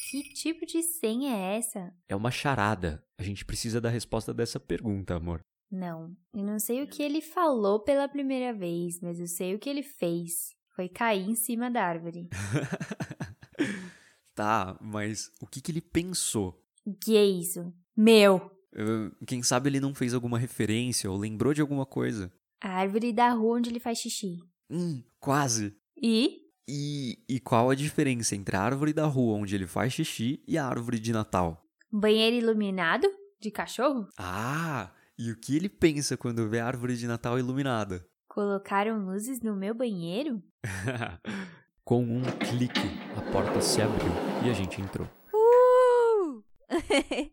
Que 0.10 0.24
tipo 0.34 0.66
de 0.66 0.82
senha 0.82 1.36
é 1.36 1.58
essa? 1.58 1.94
É 2.10 2.16
uma 2.16 2.32
charada. 2.32 3.06
A 3.16 3.22
gente 3.22 3.46
precisa 3.46 3.80
da 3.80 3.88
resposta 3.88 4.34
dessa 4.34 4.60
pergunta, 4.60 5.14
amor. 5.14 5.42
Não, 5.70 6.18
eu 6.34 6.44
não 6.44 6.58
sei 6.58 6.82
o 6.82 6.88
que 6.88 7.04
ele 7.04 7.22
falou 7.22 7.80
pela 7.80 8.08
primeira 8.08 8.52
vez, 8.52 9.00
mas 9.00 9.20
eu 9.20 9.28
sei 9.28 9.54
o 9.54 9.60
que 9.60 9.70
ele 9.70 9.84
fez. 9.84 10.56
Foi 10.76 10.90
cair 10.90 11.30
em 11.30 11.36
cima 11.36 11.70
da 11.70 11.84
árvore. 11.84 12.28
tá, 14.34 14.76
mas 14.82 15.32
o 15.40 15.46
que, 15.46 15.62
que 15.62 15.72
ele 15.72 15.82
pensou? 15.82 16.60
O 16.84 16.96
que 16.96 17.16
é 17.16 17.24
isso? 17.24 17.72
Meu! 17.96 18.38
Uh, 18.74 19.26
quem 19.28 19.44
sabe 19.44 19.70
ele 19.70 19.80
não 19.80 19.94
fez 19.94 20.16
alguma 20.16 20.40
referência 20.40 21.12
ou 21.12 21.16
lembrou 21.16 21.54
de 21.54 21.62
alguma 21.62 21.86
coisa. 21.86 22.34
A 22.60 22.70
árvore 22.70 23.14
da 23.14 23.30
rua 23.30 23.58
onde 23.58 23.70
ele 23.70 23.80
faz 23.80 24.00
xixi. 24.00 24.40
Hum, 24.70 25.04
quase. 25.20 25.76
E? 26.02 26.42
E, 26.68 27.20
e 27.30 27.40
qual 27.40 27.70
a 27.70 27.76
diferença 27.76 28.36
entre 28.36 28.56
a 28.56 28.62
árvore 28.62 28.92
da 28.92 29.06
rua 29.06 29.38
onde 29.38 29.54
ele 29.54 29.68
faz 29.68 29.94
xixi 29.94 30.44
e 30.48 30.58
a 30.58 30.66
árvore 30.66 31.00
de 31.00 31.14
Natal? 31.14 31.64
Banheiro 31.92 32.36
iluminado? 32.36 33.08
De 33.40 33.52
cachorro? 33.52 34.08
Ah, 34.18 34.92
e 35.18 35.32
o 35.32 35.38
que 35.38 35.56
ele 35.56 35.70
pensa 35.70 36.18
quando 36.18 36.50
vê 36.50 36.60
a 36.60 36.66
árvore 36.66 36.98
de 36.98 37.06
Natal 37.06 37.38
iluminada? 37.38 38.06
Colocaram 38.28 39.06
luzes 39.06 39.40
no 39.42 39.56
meu 39.56 39.76
banheiro? 39.76 40.42
Com 41.86 42.04
um 42.04 42.24
clique, 42.24 42.82
a 43.16 43.32
porta 43.32 43.62
se 43.62 43.80
abriu 43.82 44.12
e 44.44 44.50
a 44.50 44.54
gente 44.54 44.82
entrou. 44.82 45.08
Uh! 45.32 46.44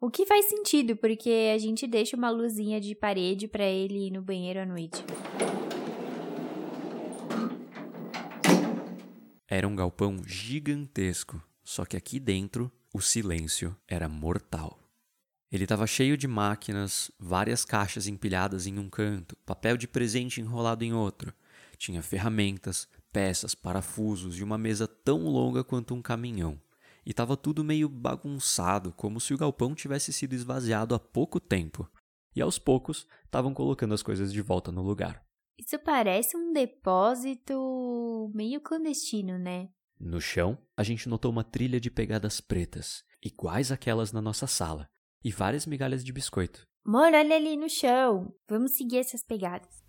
o 0.00 0.10
que 0.10 0.26
faz 0.26 0.46
sentido, 0.46 0.96
porque 0.96 1.52
a 1.54 1.58
gente 1.58 1.86
deixa 1.86 2.16
uma 2.16 2.30
luzinha 2.30 2.80
de 2.80 2.96
parede 2.96 3.46
para 3.46 3.64
ele 3.64 4.08
ir 4.08 4.10
no 4.10 4.20
banheiro 4.20 4.58
à 4.58 4.66
noite. 4.66 5.04
Era 9.54 9.68
um 9.68 9.76
galpão 9.76 10.22
gigantesco, 10.26 11.38
só 11.62 11.84
que 11.84 11.94
aqui 11.94 12.18
dentro 12.18 12.72
o 12.90 13.02
silêncio 13.02 13.76
era 13.86 14.08
mortal. 14.08 14.80
Ele 15.52 15.64
estava 15.64 15.86
cheio 15.86 16.16
de 16.16 16.26
máquinas, 16.26 17.10
várias 17.18 17.62
caixas 17.62 18.06
empilhadas 18.06 18.66
em 18.66 18.78
um 18.78 18.88
canto, 18.88 19.36
papel 19.44 19.76
de 19.76 19.86
presente 19.86 20.40
enrolado 20.40 20.84
em 20.84 20.94
outro. 20.94 21.34
Tinha 21.76 22.00
ferramentas, 22.00 22.88
peças, 23.12 23.54
parafusos 23.54 24.38
e 24.38 24.42
uma 24.42 24.56
mesa 24.56 24.88
tão 24.88 25.24
longa 25.24 25.62
quanto 25.62 25.92
um 25.94 26.00
caminhão. 26.00 26.58
E 27.04 27.10
estava 27.10 27.36
tudo 27.36 27.62
meio 27.62 27.90
bagunçado, 27.90 28.90
como 28.90 29.20
se 29.20 29.34
o 29.34 29.38
galpão 29.38 29.74
tivesse 29.74 30.14
sido 30.14 30.32
esvaziado 30.32 30.94
há 30.94 30.98
pouco 30.98 31.38
tempo. 31.38 31.86
E 32.34 32.40
aos 32.40 32.58
poucos 32.58 33.06
estavam 33.26 33.52
colocando 33.52 33.92
as 33.92 34.02
coisas 34.02 34.32
de 34.32 34.40
volta 34.40 34.72
no 34.72 34.80
lugar. 34.80 35.22
Isso 35.58 35.78
parece 35.78 36.36
um 36.36 36.52
depósito 36.52 38.30
meio 38.34 38.60
clandestino, 38.60 39.38
né? 39.38 39.68
No 39.98 40.20
chão, 40.20 40.58
a 40.76 40.82
gente 40.82 41.08
notou 41.08 41.30
uma 41.30 41.44
trilha 41.44 41.80
de 41.80 41.90
pegadas 41.90 42.40
pretas, 42.40 43.04
iguais 43.22 43.70
àquelas 43.70 44.12
na 44.12 44.20
nossa 44.20 44.46
sala, 44.46 44.88
e 45.22 45.30
várias 45.30 45.66
migalhas 45.66 46.04
de 46.04 46.12
biscoito. 46.12 46.66
Mano, 46.84 47.16
olha 47.16 47.36
ali 47.36 47.56
no 47.56 47.68
chão. 47.68 48.34
Vamos 48.48 48.72
seguir 48.72 48.98
essas 48.98 49.22
pegadas. 49.22 49.84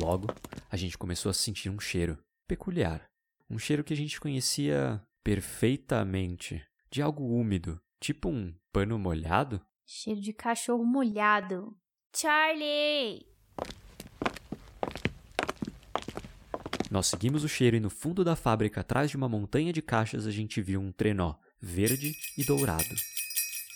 Logo, 0.00 0.28
a 0.70 0.76
gente 0.76 0.96
começou 0.96 1.28
a 1.28 1.34
sentir 1.34 1.68
um 1.68 1.78
cheiro 1.78 2.18
peculiar. 2.48 3.04
Um 3.50 3.58
cheiro 3.58 3.84
que 3.84 3.92
a 3.92 3.96
gente 3.96 4.18
conhecia 4.18 5.02
perfeitamente. 5.22 6.64
De 6.90 7.02
algo 7.02 7.24
úmido, 7.24 7.78
tipo 8.00 8.30
um 8.30 8.54
pano 8.72 8.98
molhado. 8.98 9.60
Cheiro 9.84 10.20
de 10.20 10.32
cachorro 10.32 10.84
molhado. 10.84 11.76
Charlie! 12.14 13.26
Nós 16.90 17.06
seguimos 17.06 17.42
o 17.42 17.48
cheiro 17.48 17.76
e 17.76 17.80
no 17.80 17.88
fundo 17.88 18.22
da 18.22 18.36
fábrica, 18.36 18.82
atrás 18.82 19.10
de 19.10 19.16
uma 19.16 19.28
montanha 19.28 19.72
de 19.72 19.80
caixas, 19.80 20.26
a 20.26 20.30
gente 20.30 20.60
viu 20.60 20.78
um 20.78 20.92
trenó 20.92 21.36
verde 21.58 22.14
e 22.36 22.44
dourado. 22.44 22.84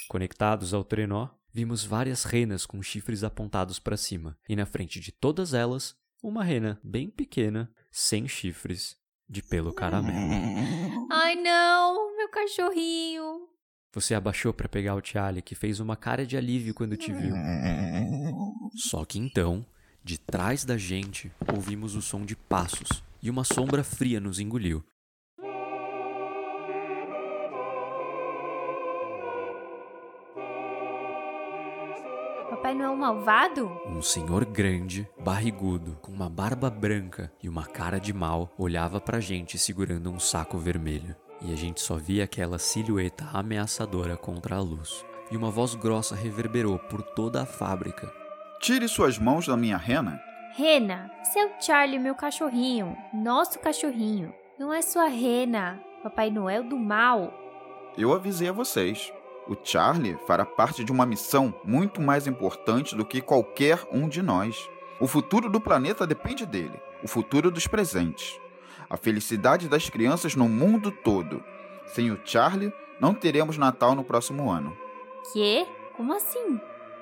Conectados 0.09 0.75
ao 0.75 0.85
trenó, 0.85 1.31
vimos 1.51 1.83
várias 1.83 2.25
renas 2.25 2.67
com 2.67 2.83
chifres 2.83 3.25
apontados 3.25 3.79
para 3.79 3.97
cima, 3.97 4.37
e 4.47 4.55
na 4.55 4.67
frente 4.67 5.01
de 5.01 5.11
todas 5.11 5.55
elas, 5.55 5.97
uma 6.23 6.45
rena 6.45 6.79
bem 6.85 7.09
pequena, 7.09 7.73
sem 7.91 8.29
chifres, 8.29 8.97
de 9.27 9.43
pelo 9.43 9.73
caramelo. 9.73 11.09
Ai 11.11 11.37
não, 11.37 12.15
meu 12.17 12.29
cachorrinho. 12.29 13.49
Você 13.97 14.15
abaixou 14.15 14.53
para 14.53 14.69
pegar 14.69 14.95
o 14.95 15.03
Charlie, 15.03 15.41
que 15.41 15.55
fez 15.55 15.81
uma 15.81 15.97
cara 15.97 16.27
de 16.27 16.37
alívio 16.37 16.75
quando 16.75 16.99
te 16.99 17.11
viu. 17.11 17.35
Só 18.77 19.07
que 19.07 19.19
então, 19.19 19.65
de 20.05 20.19
trás 20.19 20.63
da 20.63 20.77
gente, 20.77 21.33
ouvimos 21.51 21.97
o 21.97 22.03
som 22.03 22.27
de 22.27 22.37
passos 22.37 23.03
e 23.23 23.31
uma 23.31 23.43
sombra 23.43 23.83
fria 23.83 24.21
nos 24.21 24.39
engoliu. 24.39 24.85
Papai 32.51 32.75
Noel 32.75 32.97
malvado? 32.97 33.71
Um 33.87 34.03
senhor 34.03 34.45
grande, 34.45 35.09
barrigudo, 35.19 35.97
com 36.03 36.13
uma 36.13 36.29
barba 36.29 36.69
branca 36.69 37.33
e 37.43 37.49
uma 37.49 37.65
cara 37.65 37.99
de 37.99 38.13
mal, 38.13 38.53
olhava 38.59 39.01
pra 39.01 39.21
gente 39.21 39.59
segurando 39.59 40.11
um 40.11 40.21
saco 40.21 40.59
vermelho. 40.59 41.17
E 41.41 41.51
a 41.51 41.57
gente 41.57 41.81
só 41.81 41.97
via 41.97 42.25
aquela 42.25 42.59
silhueta 42.59 43.25
ameaçadora 43.33 44.19
contra 44.19 44.57
a 44.57 44.61
luz. 44.61 45.03
E 45.31 45.37
uma 45.37 45.51
voz 45.51 45.75
grossa 45.75 46.15
reverberou 46.15 46.79
por 46.79 47.03
toda 47.03 47.43
a 47.43 47.47
fábrica. 47.47 48.26
Tire 48.61 48.89
suas 48.89 49.19
mãos 49.19 49.47
da 49.47 49.57
minha 49.57 49.77
rena. 49.77 50.21
Rena, 50.55 51.11
seu 51.33 51.51
Charlie, 51.61 51.99
meu 51.99 52.15
cachorrinho. 52.15 52.97
Nosso 53.13 53.59
cachorrinho. 53.59 54.33
Não 54.59 54.73
é 54.73 54.81
sua 54.83 55.07
rena. 55.07 55.81
Papai 56.03 56.31
Noel 56.31 56.65
do 56.65 56.77
mal. 56.77 57.33
Eu 57.97 58.13
avisei 58.13 58.49
a 58.49 58.53
vocês. 58.53 59.13
O 59.47 59.57
Charlie 59.63 60.19
fará 60.27 60.45
parte 60.45 60.83
de 60.83 60.91
uma 60.91 61.07
missão 61.07 61.55
muito 61.65 62.01
mais 62.01 62.27
importante 62.27 62.97
do 62.97 63.05
que 63.05 63.21
qualquer 63.21 63.87
um 63.93 64.09
de 64.09 64.23
nós. 64.23 64.69
O 64.99 65.07
futuro 65.07 65.49
do 65.49 65.61
planeta 65.61 66.07
depende 66.07 66.45
dele, 66.47 66.81
o 67.05 67.07
futuro 67.07 67.51
dos 67.51 67.67
presentes, 67.67 68.41
a 68.89 68.97
felicidade 68.97 69.69
das 69.69 69.91
crianças 69.91 70.35
no 70.35 70.49
mundo 70.49 70.91
todo. 70.91 71.45
Sem 71.87 72.11
o 72.11 72.19
Charlie, 72.25 72.73
não 72.99 73.15
teremos 73.15 73.59
Natal 73.59 73.95
no 73.95 74.03
próximo 74.03 74.51
ano. 74.51 74.77
Quê? 75.33 75.67
Como 75.97 76.13
assim? 76.15 76.59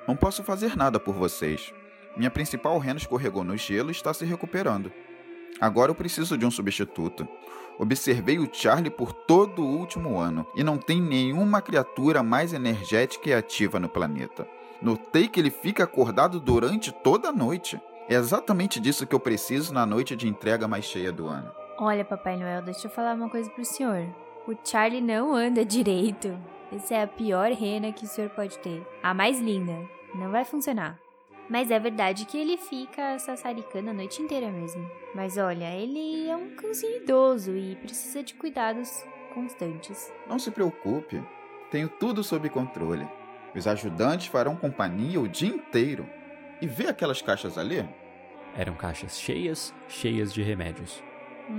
Não 0.07 0.17
posso 0.17 0.43
fazer 0.43 0.77
nada 0.77 1.01
por 1.01 1.15
vocês. 1.15 1.73
Minha 2.17 2.31
principal 2.31 2.79
rena 2.79 2.99
escorregou 2.99 3.43
no 3.43 3.57
gelo 3.57 3.91
e 3.91 3.93
está 3.93 4.13
se 4.13 4.25
recuperando. 4.25 4.93
Agora 5.61 5.91
eu 5.91 5.95
preciso 5.95 6.37
de 6.37 6.45
um 6.45 6.51
substituto. 6.51 7.27
Observei 7.79 8.39
o 8.39 8.49
Charlie 8.53 8.91
por 8.91 9.13
todo 9.13 9.63
o 9.63 9.79
último 9.79 10.19
ano 10.19 10.47
e 10.55 10.63
não 10.63 10.77
tem 10.77 11.01
nenhuma 11.01 11.61
criatura 11.61 12.23
mais 12.23 12.53
energética 12.53 13.31
e 13.31 13.35
ativa 13.35 13.81
no 13.81 13.89
planeta. 13.89 14.47
Notei 14.81 15.27
que 15.29 15.41
ele 15.41 15.51
fica 15.51 15.85
acordado 15.85 16.39
durante 16.39 16.93
toda 16.93 17.29
a 17.29 17.33
noite. 17.33 17.81
É 18.09 18.15
exatamente 18.15 18.79
disso 18.79 19.07
que 19.07 19.15
eu 19.15 19.21
preciso 19.21 19.73
na 19.73 19.87
noite 19.87 20.15
de 20.15 20.29
entrega 20.29 20.69
mais 20.69 20.85
cheia 20.85 21.11
do 21.11 21.27
ano. 21.27 21.51
Olha, 21.79 22.05
Papai 22.05 22.37
Noel, 22.37 22.63
deixa 22.63 22.87
eu 22.87 22.91
falar 22.91 23.15
uma 23.15 23.31
coisa 23.31 23.51
pro 23.51 23.65
senhor. 23.65 24.07
O 24.47 24.55
Charlie 24.63 25.01
não 25.01 25.35
anda 25.35 25.65
direito. 25.65 26.39
Essa 26.75 26.95
é 26.95 27.03
a 27.03 27.07
pior 27.07 27.53
rena 27.53 27.93
que 27.93 28.05
o 28.05 28.09
senhor 28.09 28.31
pode 28.31 28.59
ter. 28.59 28.85
A 29.01 29.15
mais 29.15 29.41
linda. 29.41 29.89
Não 30.13 30.31
vai 30.31 30.45
funcionar. 30.45 30.99
Mas 31.49 31.71
é 31.71 31.79
verdade 31.79 32.25
que 32.25 32.37
ele 32.37 32.57
fica 32.57 33.19
sassaricando 33.19 33.91
a 33.91 33.95
noite 33.95 34.21
inteira 34.21 34.51
mesmo. 34.51 34.91
Mas 35.15 35.37
olha, 35.37 35.73
ele 35.73 36.29
é 36.29 36.35
um 36.35 36.57
cãozinho 36.57 36.97
idoso 36.97 37.57
e 37.57 37.77
precisa 37.77 38.23
de 38.23 38.35
cuidados 38.35 39.05
constantes. 39.33 40.13
Não 40.27 40.39
se 40.39 40.51
preocupe, 40.51 41.23
tenho 41.71 41.89
tudo 41.89 42.25
sob 42.25 42.49
controle. 42.49 43.07
Os 43.55 43.69
ajudantes 43.69 44.27
farão 44.27 44.57
companhia 44.57 45.21
o 45.21 45.29
dia 45.29 45.49
inteiro. 45.49 46.09
E 46.61 46.67
vê 46.67 46.89
aquelas 46.89 47.23
caixas 47.23 47.57
ali? 47.57 47.89
Eram 48.57 48.75
caixas 48.75 49.19
cheias, 49.19 49.73
cheias 49.87 50.33
de 50.33 50.43
remédios. 50.43 51.03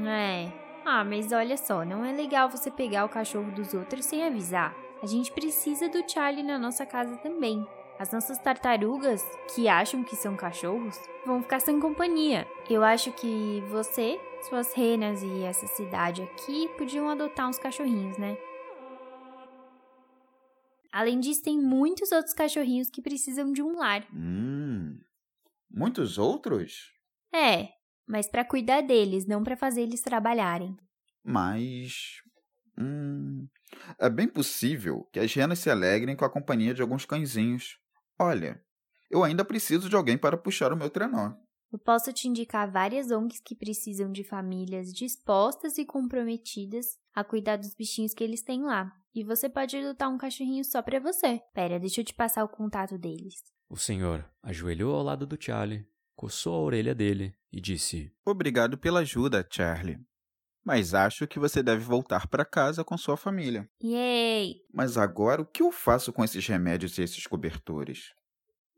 É. 0.07 0.51
Ah, 0.83 1.03
mas 1.03 1.31
olha 1.31 1.57
só, 1.57 1.85
não 1.85 2.03
é 2.03 2.11
legal 2.11 2.49
você 2.49 2.69
pegar 2.69 3.05
o 3.05 3.09
cachorro 3.09 3.51
dos 3.51 3.73
outros 3.73 4.05
sem 4.05 4.25
avisar. 4.25 4.75
A 5.05 5.07
gente 5.07 5.31
precisa 5.31 5.87
do 5.87 6.03
Charlie 6.09 6.41
na 6.41 6.57
nossa 6.57 6.83
casa 6.83 7.15
também. 7.17 7.63
As 7.99 8.11
nossas 8.11 8.39
tartarugas, 8.39 9.21
que 9.53 9.67
acham 9.67 10.03
que 10.03 10.15
são 10.15 10.35
cachorros, 10.35 10.97
vão 11.23 11.43
ficar 11.43 11.59
sem 11.59 11.79
companhia. 11.79 12.47
Eu 12.67 12.83
acho 12.83 13.11
que 13.11 13.61
você, 13.69 14.19
suas 14.49 14.73
renas 14.73 15.21
e 15.21 15.43
essa 15.43 15.67
cidade 15.67 16.23
aqui 16.23 16.67
podiam 16.75 17.07
adotar 17.07 17.47
uns 17.47 17.59
cachorrinhos, 17.59 18.17
né? 18.17 18.35
Além 20.91 21.19
disso, 21.19 21.43
tem 21.43 21.61
muitos 21.61 22.11
outros 22.11 22.33
cachorrinhos 22.33 22.89
que 22.89 22.99
precisam 22.99 23.53
de 23.53 23.61
um 23.61 23.77
lar. 23.77 24.07
Hum. 24.11 24.99
Muitos 25.69 26.17
outros? 26.17 26.91
É, 27.31 27.69
mas 28.07 28.27
para 28.27 28.43
cuidar 28.43 28.81
deles, 28.81 29.27
não 29.27 29.43
para 29.43 29.55
fazer 29.55 29.83
eles 29.83 30.01
trabalharem. 30.01 30.75
Mas. 31.23 32.23
Hum. 32.75 33.47
É 33.99 34.09
bem 34.09 34.27
possível 34.27 35.07
que 35.11 35.19
as 35.19 35.33
renas 35.33 35.59
se 35.59 35.69
alegrem 35.69 36.15
com 36.15 36.25
a 36.25 36.29
companhia 36.29 36.73
de 36.73 36.81
alguns 36.81 37.05
cãezinhos. 37.05 37.77
Olha, 38.19 38.61
eu 39.09 39.23
ainda 39.23 39.45
preciso 39.45 39.89
de 39.89 39.95
alguém 39.95 40.17
para 40.17 40.37
puxar 40.37 40.73
o 40.73 40.77
meu 40.77 40.89
trenó. 40.89 41.33
Eu 41.71 41.79
posso 41.79 42.13
te 42.13 42.27
indicar 42.27 42.71
várias 42.71 43.11
ONGs 43.11 43.41
que 43.43 43.55
precisam 43.55 44.11
de 44.11 44.23
famílias 44.23 44.93
dispostas 44.93 45.77
e 45.77 45.85
comprometidas 45.85 46.97
a 47.13 47.23
cuidar 47.23 47.57
dos 47.57 47.73
bichinhos 47.73 48.13
que 48.13 48.23
eles 48.23 48.41
têm 48.41 48.63
lá. 48.63 48.93
E 49.13 49.23
você 49.23 49.49
pode 49.49 49.75
adotar 49.77 50.09
um 50.09 50.17
cachorrinho 50.17 50.63
só 50.63 50.81
para 50.81 50.99
você. 50.99 51.41
Pera, 51.53 51.79
deixa 51.79 52.01
eu 52.01 52.05
te 52.05 52.13
passar 52.13 52.43
o 52.43 52.49
contato 52.49 52.97
deles. 52.97 53.43
O 53.69 53.77
senhor 53.77 54.29
ajoelhou 54.43 54.95
ao 54.95 55.03
lado 55.03 55.25
do 55.25 55.41
Charlie, 55.41 55.87
coçou 56.15 56.55
a 56.55 56.61
orelha 56.61 56.93
dele 56.93 57.35
e 57.51 57.59
disse: 57.59 58.11
Obrigado 58.25 58.77
pela 58.77 58.99
ajuda, 58.99 59.45
Charlie. 59.49 59.99
Mas 60.65 60.95
acho 60.95 61.27
que 61.27 61.37
você 61.37 61.61
deve 61.61 61.83
voltar 61.83 62.27
para 62.27 62.43
casa 62.43 62.83
com 62.83 62.97
sua 62.97 63.15
família. 63.15 63.69
Yay! 63.83 64.55
Mas 64.73 64.97
agora 64.97 65.43
o 65.43 65.45
que 65.45 65.61
eu 65.61 65.71
faço 65.71 66.11
com 66.11 66.23
esses 66.23 66.45
remédios 66.47 66.97
e 66.97 67.03
esses 67.03 67.27
cobertores? 67.27 68.13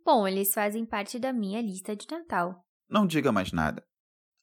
Bom, 0.06 0.28
eles 0.28 0.54
fazem 0.54 0.86
parte 0.86 1.18
da 1.18 1.32
minha 1.32 1.62
lista 1.62 1.96
de 1.96 2.06
Natal. 2.12 2.62
Não 2.90 3.08
diga 3.08 3.32
mais 3.32 3.54
nada. 3.54 3.82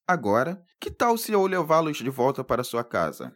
Agora, 0.09 0.63
que 0.81 0.91
tal 0.91 1.19
se 1.19 1.33
eu 1.33 1.47
levá-los 1.47 1.99
de 1.99 2.11
volta 2.11 2.43
para 2.43 2.65
sua 2.65 2.83
casa? 2.83 3.35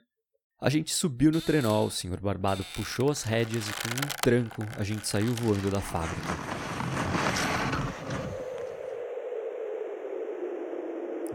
A 0.61 0.68
gente 0.68 0.92
subiu 0.92 1.31
no 1.31 1.40
trenó, 1.40 1.85
o 1.85 1.90
senhor 1.90 2.21
Barbado 2.21 2.64
puxou 2.75 3.11
as 3.11 3.23
rédeas 3.23 3.68
e 3.68 3.73
com 3.73 3.88
um 3.88 4.11
tranco 4.23 4.62
a 4.79 4.85
gente 4.85 5.07
saiu 5.07 5.35
voando 5.35 5.71
da 5.71 5.81
fábrica. 5.81 6.67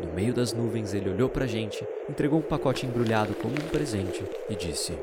No 0.04 0.12
meio 0.12 0.34
das 0.34 0.52
nuvens 0.52 0.94
ele 0.94 1.10
olhou 1.10 1.30
pra 1.30 1.48
gente, 1.48 1.88
entregou 2.10 2.40
um 2.40 2.44
pacote 2.44 2.86
embrulhado 2.86 3.34
como 3.36 3.54
um 3.54 3.70
presente 3.70 4.22
e 4.50 4.56
disse: 4.56 5.00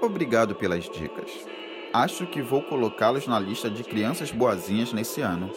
Obrigado 0.00 0.54
pelas 0.54 0.84
dicas. 0.88 1.28
Acho 1.92 2.26
que 2.26 2.40
vou 2.40 2.62
colocá-los 2.62 3.26
na 3.26 3.40
lista 3.40 3.68
de 3.68 3.82
crianças 3.82 4.30
boazinhas 4.30 4.92
nesse 4.92 5.20
ano. 5.20 5.50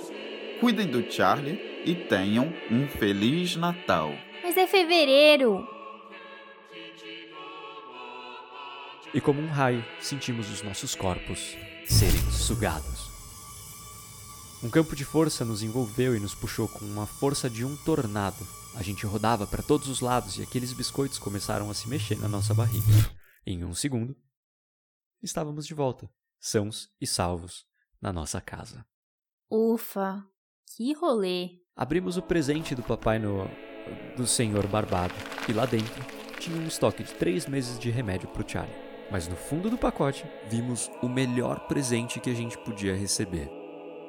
Cuidem 0.60 0.88
do 0.88 1.10
Charlie 1.12 1.84
e 1.86 1.94
tenham 1.94 2.52
um 2.72 2.88
Feliz 2.88 3.56
Natal. 3.56 4.12
Mas 4.44 4.58
é 4.58 4.66
fevereiro! 4.66 5.68
E 9.14 9.22
como 9.22 9.40
um 9.40 9.48
raio, 9.48 9.86
sentimos 10.00 10.50
os 10.50 10.64
nossos 10.64 10.96
corpos 10.96 11.56
serem 11.86 12.32
sugados. 12.32 13.11
Um 14.64 14.70
campo 14.70 14.96
de 14.96 15.04
força 15.04 15.44
nos 15.44 15.64
envolveu 15.64 16.16
e 16.16 16.20
nos 16.20 16.36
puxou 16.36 16.68
com 16.68 16.86
uma 16.86 17.08
força 17.08 17.50
de 17.50 17.66
um 17.66 17.76
tornado. 17.78 18.48
A 18.76 18.84
gente 18.84 19.08
rodava 19.08 19.48
para 19.48 19.64
todos 19.64 19.88
os 19.88 20.02
lados 20.02 20.38
e 20.38 20.44
aqueles 20.44 20.72
biscoitos 20.72 21.18
começaram 21.18 21.70
a 21.72 21.74
se 21.74 21.90
mexer 21.90 22.20
na 22.20 22.28
nossa 22.28 22.54
barriga. 22.54 22.86
Em 23.44 23.66
um 23.66 23.74
segundo, 23.74 24.16
estávamos 25.22 25.66
de 25.66 25.74
volta, 25.74 26.08
sãos 26.40 26.92
e 27.02 27.08
salvos, 27.08 27.66
na 28.00 28.14
nossa 28.14 28.40
casa. 28.40 28.86
Ufa! 29.50 30.24
Que 30.76 30.94
rolê! 30.94 31.60
Abrimos 31.76 32.16
o 32.16 32.22
presente 32.22 32.76
do 32.76 32.84
papai 32.84 33.18
no 33.18 33.50
do 34.16 34.28
senhor 34.28 34.68
Barbado 34.68 35.16
e 35.50 35.54
lá 35.54 35.66
dentro 35.66 36.06
tinha 36.40 36.56
um 36.56 36.68
estoque 36.68 37.04
de 37.04 37.14
três 37.16 37.48
meses 37.48 37.80
de 37.80 37.90
remédio 37.90 38.30
para 38.30 38.46
o 38.46 38.50
Charlie. 38.50 38.76
Mas 39.10 39.28
no 39.28 39.36
fundo 39.36 39.72
do 39.72 39.78
pacote 39.78 40.24
vimos 40.48 40.88
o 41.02 41.10
melhor 41.10 41.68
presente 41.68 42.20
que 42.20 42.30
a 42.30 42.36
gente 42.36 42.58
podia 42.60 42.96
receber. 42.96 43.61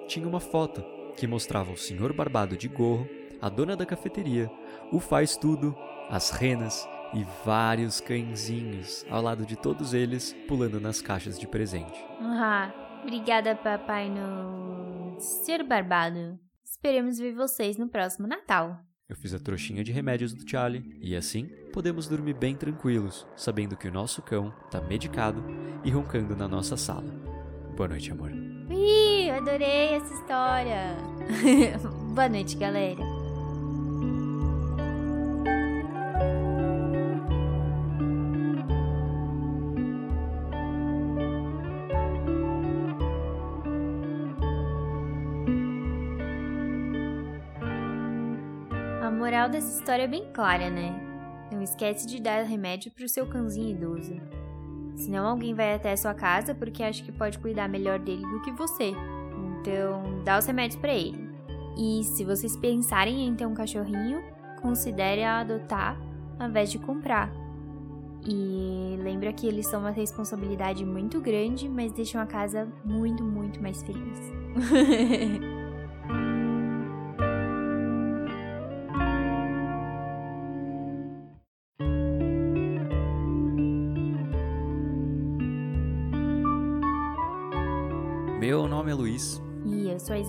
Tinha 0.07 0.27
uma 0.27 0.41
foto 0.41 0.85
que 1.17 1.27
mostrava 1.27 1.73
o 1.73 1.77
senhor 1.77 2.13
Barbado 2.13 2.57
de 2.57 2.69
gorro, 2.69 3.09
a 3.41 3.49
dona 3.49 3.77
da 3.77 3.87
cafeteria, 3.87 4.51
o 4.91 4.99
faz 4.99 5.37
tudo, 5.37 5.77
as 6.09 6.31
renas 6.31 6.89
e 7.15 7.25
vários 7.45 8.01
cãezinhos 8.01 9.05
ao 9.11 9.23
lado 9.23 9.45
de 9.45 9.57
todos 9.57 9.93
eles 9.95 10.35
pulando 10.49 10.81
nas 10.81 11.03
caixas 11.03 11.39
de 11.39 11.47
presente. 11.47 12.03
Ah, 12.21 12.73
obrigada, 13.03 13.55
papai 13.55 14.09
no 14.09 15.17
Ser 15.21 15.63
Barbado. 15.63 16.39
Esperemos 16.65 17.19
ver 17.19 17.35
vocês 17.35 17.77
no 17.77 17.89
próximo 17.89 18.27
Natal. 18.27 18.79
Eu 19.09 19.17
fiz 19.17 19.35
a 19.35 19.39
trouxinha 19.39 19.85
de 19.85 19.93
remédios 19.93 20.33
do 20.33 20.49
Charlie 20.49 20.99
e 21.01 21.15
assim 21.15 21.47
podemos 21.73 22.09
dormir 22.09 22.35
bem 22.35 22.57
tranquilos, 22.57 23.27
sabendo 23.37 23.77
que 23.77 23.87
o 23.87 23.93
nosso 23.93 24.23
cão 24.23 24.51
tá 24.71 24.81
medicado 24.81 25.45
e 25.85 25.91
roncando 25.91 26.35
na 26.35 26.49
nossa 26.49 26.79
sala. 26.79 27.11
Boa 27.77 27.89
noite, 27.89 28.11
amor. 28.11 28.31
Adorei 29.43 29.95
essa 29.95 30.15
história. 30.15 30.97
Boa 32.15 32.29
noite, 32.29 32.57
galera. 32.57 33.03
A 49.03 49.11
moral 49.11 49.49
dessa 49.49 49.77
história 49.77 50.05
é 50.05 50.07
bem 50.07 50.31
clara, 50.33 50.71
né? 50.71 50.95
Não 51.51 51.63
esquece 51.63 52.07
de 52.07 52.23
dar 52.23 52.45
remédio 52.45 52.93
pro 52.93 53.09
seu 53.09 53.27
cãozinho 53.27 53.71
idoso. 53.71 54.15
Senão 54.95 55.27
alguém 55.27 55.53
vai 55.53 55.75
até 55.75 55.93
a 55.93 55.97
sua 55.97 56.15
casa 56.15 56.55
porque 56.55 56.83
acha 56.83 57.03
que 57.03 57.11
pode 57.11 57.39
cuidar 57.41 57.69
melhor 57.69 57.99
dele 57.99 58.23
do 58.23 58.41
que 58.43 58.53
você. 58.53 58.93
Então, 59.63 60.23
dá 60.25 60.39
os 60.39 60.47
remédios 60.47 60.81
para 60.81 60.93
ele. 60.93 61.31
E 61.79 62.03
se 62.03 62.25
vocês 62.25 62.57
pensarem 62.57 63.27
em 63.27 63.35
ter 63.35 63.47
um 63.47 63.55
cachorrinho, 63.55 64.21
considere 64.61 65.23
adotar 65.23 65.97
ao 66.39 66.49
invés 66.49 66.71
de 66.71 66.79
comprar. 66.79 67.33
E 68.25 68.97
lembra 69.03 69.33
que 69.33 69.47
eles 69.47 69.67
são 69.67 69.81
uma 69.81 69.91
responsabilidade 69.91 70.85
muito 70.85 71.21
grande, 71.21 71.69
mas 71.69 71.93
deixam 71.93 72.21
a 72.21 72.27
casa 72.27 72.69
muito, 72.85 73.23
muito 73.23 73.63
mais 73.63 73.83
feliz. 73.83 74.33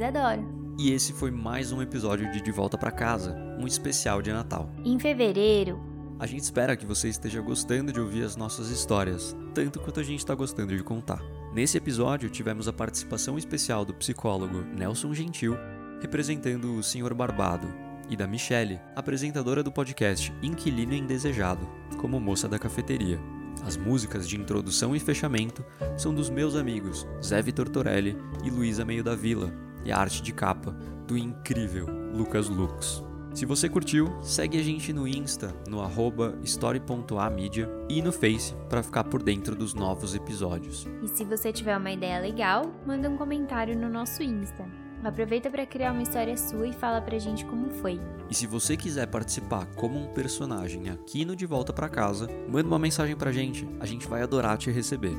e 0.03 0.83
e 0.83 0.91
esse 0.91 1.13
foi 1.13 1.31
mais 1.31 1.71
um 1.71 1.81
episódio 1.81 2.29
de 2.29 2.41
De 2.41 2.51
Volta 2.51 2.77
para 2.77 2.91
Casa, 2.91 3.33
um 3.57 3.65
especial 3.65 4.21
de 4.21 4.33
Natal. 4.33 4.69
Em 4.83 4.99
fevereiro, 4.99 5.79
A 6.19 6.25
gente 6.25 6.43
espera 6.43 6.75
que 6.75 6.85
você 6.85 7.07
esteja 7.07 7.39
gostando 7.39 7.93
de 7.93 8.01
ouvir 8.01 8.23
as 8.23 8.35
nossas 8.35 8.69
histórias, 8.69 9.33
tanto 9.53 9.79
quanto 9.79 10.01
a 10.01 10.03
gente 10.03 10.19
está 10.19 10.35
gostando 10.35 10.75
de 10.75 10.83
contar. 10.83 11.21
Nesse 11.53 11.77
episódio, 11.77 12.29
tivemos 12.29 12.67
a 12.67 12.73
participação 12.73 13.37
especial 13.37 13.85
do 13.85 13.93
psicólogo 13.93 14.65
Nelson 14.77 15.13
Gentil, 15.13 15.55
representando 16.01 16.75
o 16.75 16.83
Sr. 16.83 17.13
Barbado, 17.13 17.67
e 18.09 18.17
da 18.17 18.27
Michele, 18.27 18.81
apresentadora 18.95 19.63
do 19.63 19.71
podcast 19.71 20.33
Inquilino 20.41 20.93
Indesejado, 20.93 21.65
como 21.97 22.19
moça 22.19 22.49
da 22.49 22.59
cafeteria. 22.59 23.19
As 23.65 23.77
músicas 23.77 24.27
de 24.27 24.35
introdução 24.35 24.93
e 24.93 24.99
fechamento 24.99 25.63
são 25.97 26.13
dos 26.13 26.29
meus 26.29 26.55
amigos 26.55 27.07
Zé 27.23 27.41
Vitor 27.41 27.69
Torelli 27.69 28.17
e 28.43 28.49
Luísa 28.49 28.83
Meio 28.83 29.03
da 29.03 29.15
Vila, 29.15 29.53
e 29.85 29.91
a 29.91 29.97
arte 29.97 30.21
de 30.21 30.33
capa 30.33 30.71
do 31.07 31.17
incrível 31.17 31.85
Lucas 32.13 32.49
Lux. 32.49 33.03
Se 33.33 33.45
você 33.47 33.67
curtiu, 33.67 34.15
segue 34.21 34.59
a 34.59 34.63
gente 34.63 34.93
no 34.93 35.07
Insta, 35.07 35.55
no 35.67 35.81
arroba 35.81 36.37
story.amídia 36.43 37.67
e 37.89 37.99
no 37.99 38.11
Face 38.11 38.53
para 38.69 38.83
ficar 38.83 39.03
por 39.05 39.23
dentro 39.23 39.55
dos 39.55 39.73
novos 39.73 40.13
episódios. 40.13 40.87
e 41.01 41.07
se 41.07 41.25
você 41.25 41.51
tiver 41.51 41.75
uma 41.75 41.91
ideia 41.91 42.19
legal, 42.19 42.71
manda 42.85 43.09
um 43.09 43.17
comentário 43.17 43.75
no 43.75 43.89
nosso 43.89 44.21
Insta. 44.21 44.65
Aproveita 45.03 45.49
para 45.49 45.65
criar 45.65 45.91
uma 45.91 46.03
história 46.03 46.37
sua 46.37 46.67
e 46.67 46.73
fala 46.73 47.01
pra 47.01 47.17
gente 47.17 47.43
como 47.45 47.69
foi. 47.71 47.99
E 48.29 48.35
se 48.35 48.47
você 48.47 48.77
quiser 48.77 49.07
participar 49.07 49.65
como 49.75 49.99
um 49.99 50.13
personagem 50.13 50.89
aqui 50.89 51.25
no 51.25 51.35
De 51.35 51.45
Volta 51.45 51.73
para 51.73 51.89
Casa, 51.89 52.29
manda 52.47 52.67
uma 52.67 52.79
mensagem 52.79 53.15
pra 53.15 53.31
gente, 53.31 53.67
a 53.79 53.85
gente 53.85 54.07
vai 54.07 54.21
adorar 54.21 54.57
te 54.57 54.71
receber. 54.71 55.15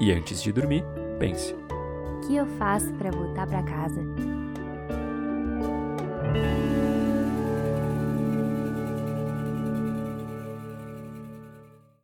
E 0.00 0.12
antes 0.12 0.40
de 0.40 0.52
dormir, 0.52 0.84
pense 1.18 1.56
que 2.26 2.36
eu 2.36 2.46
faço 2.58 2.92
para 2.94 3.10
voltar 3.10 3.46
para 3.46 3.62
casa? 3.62 4.02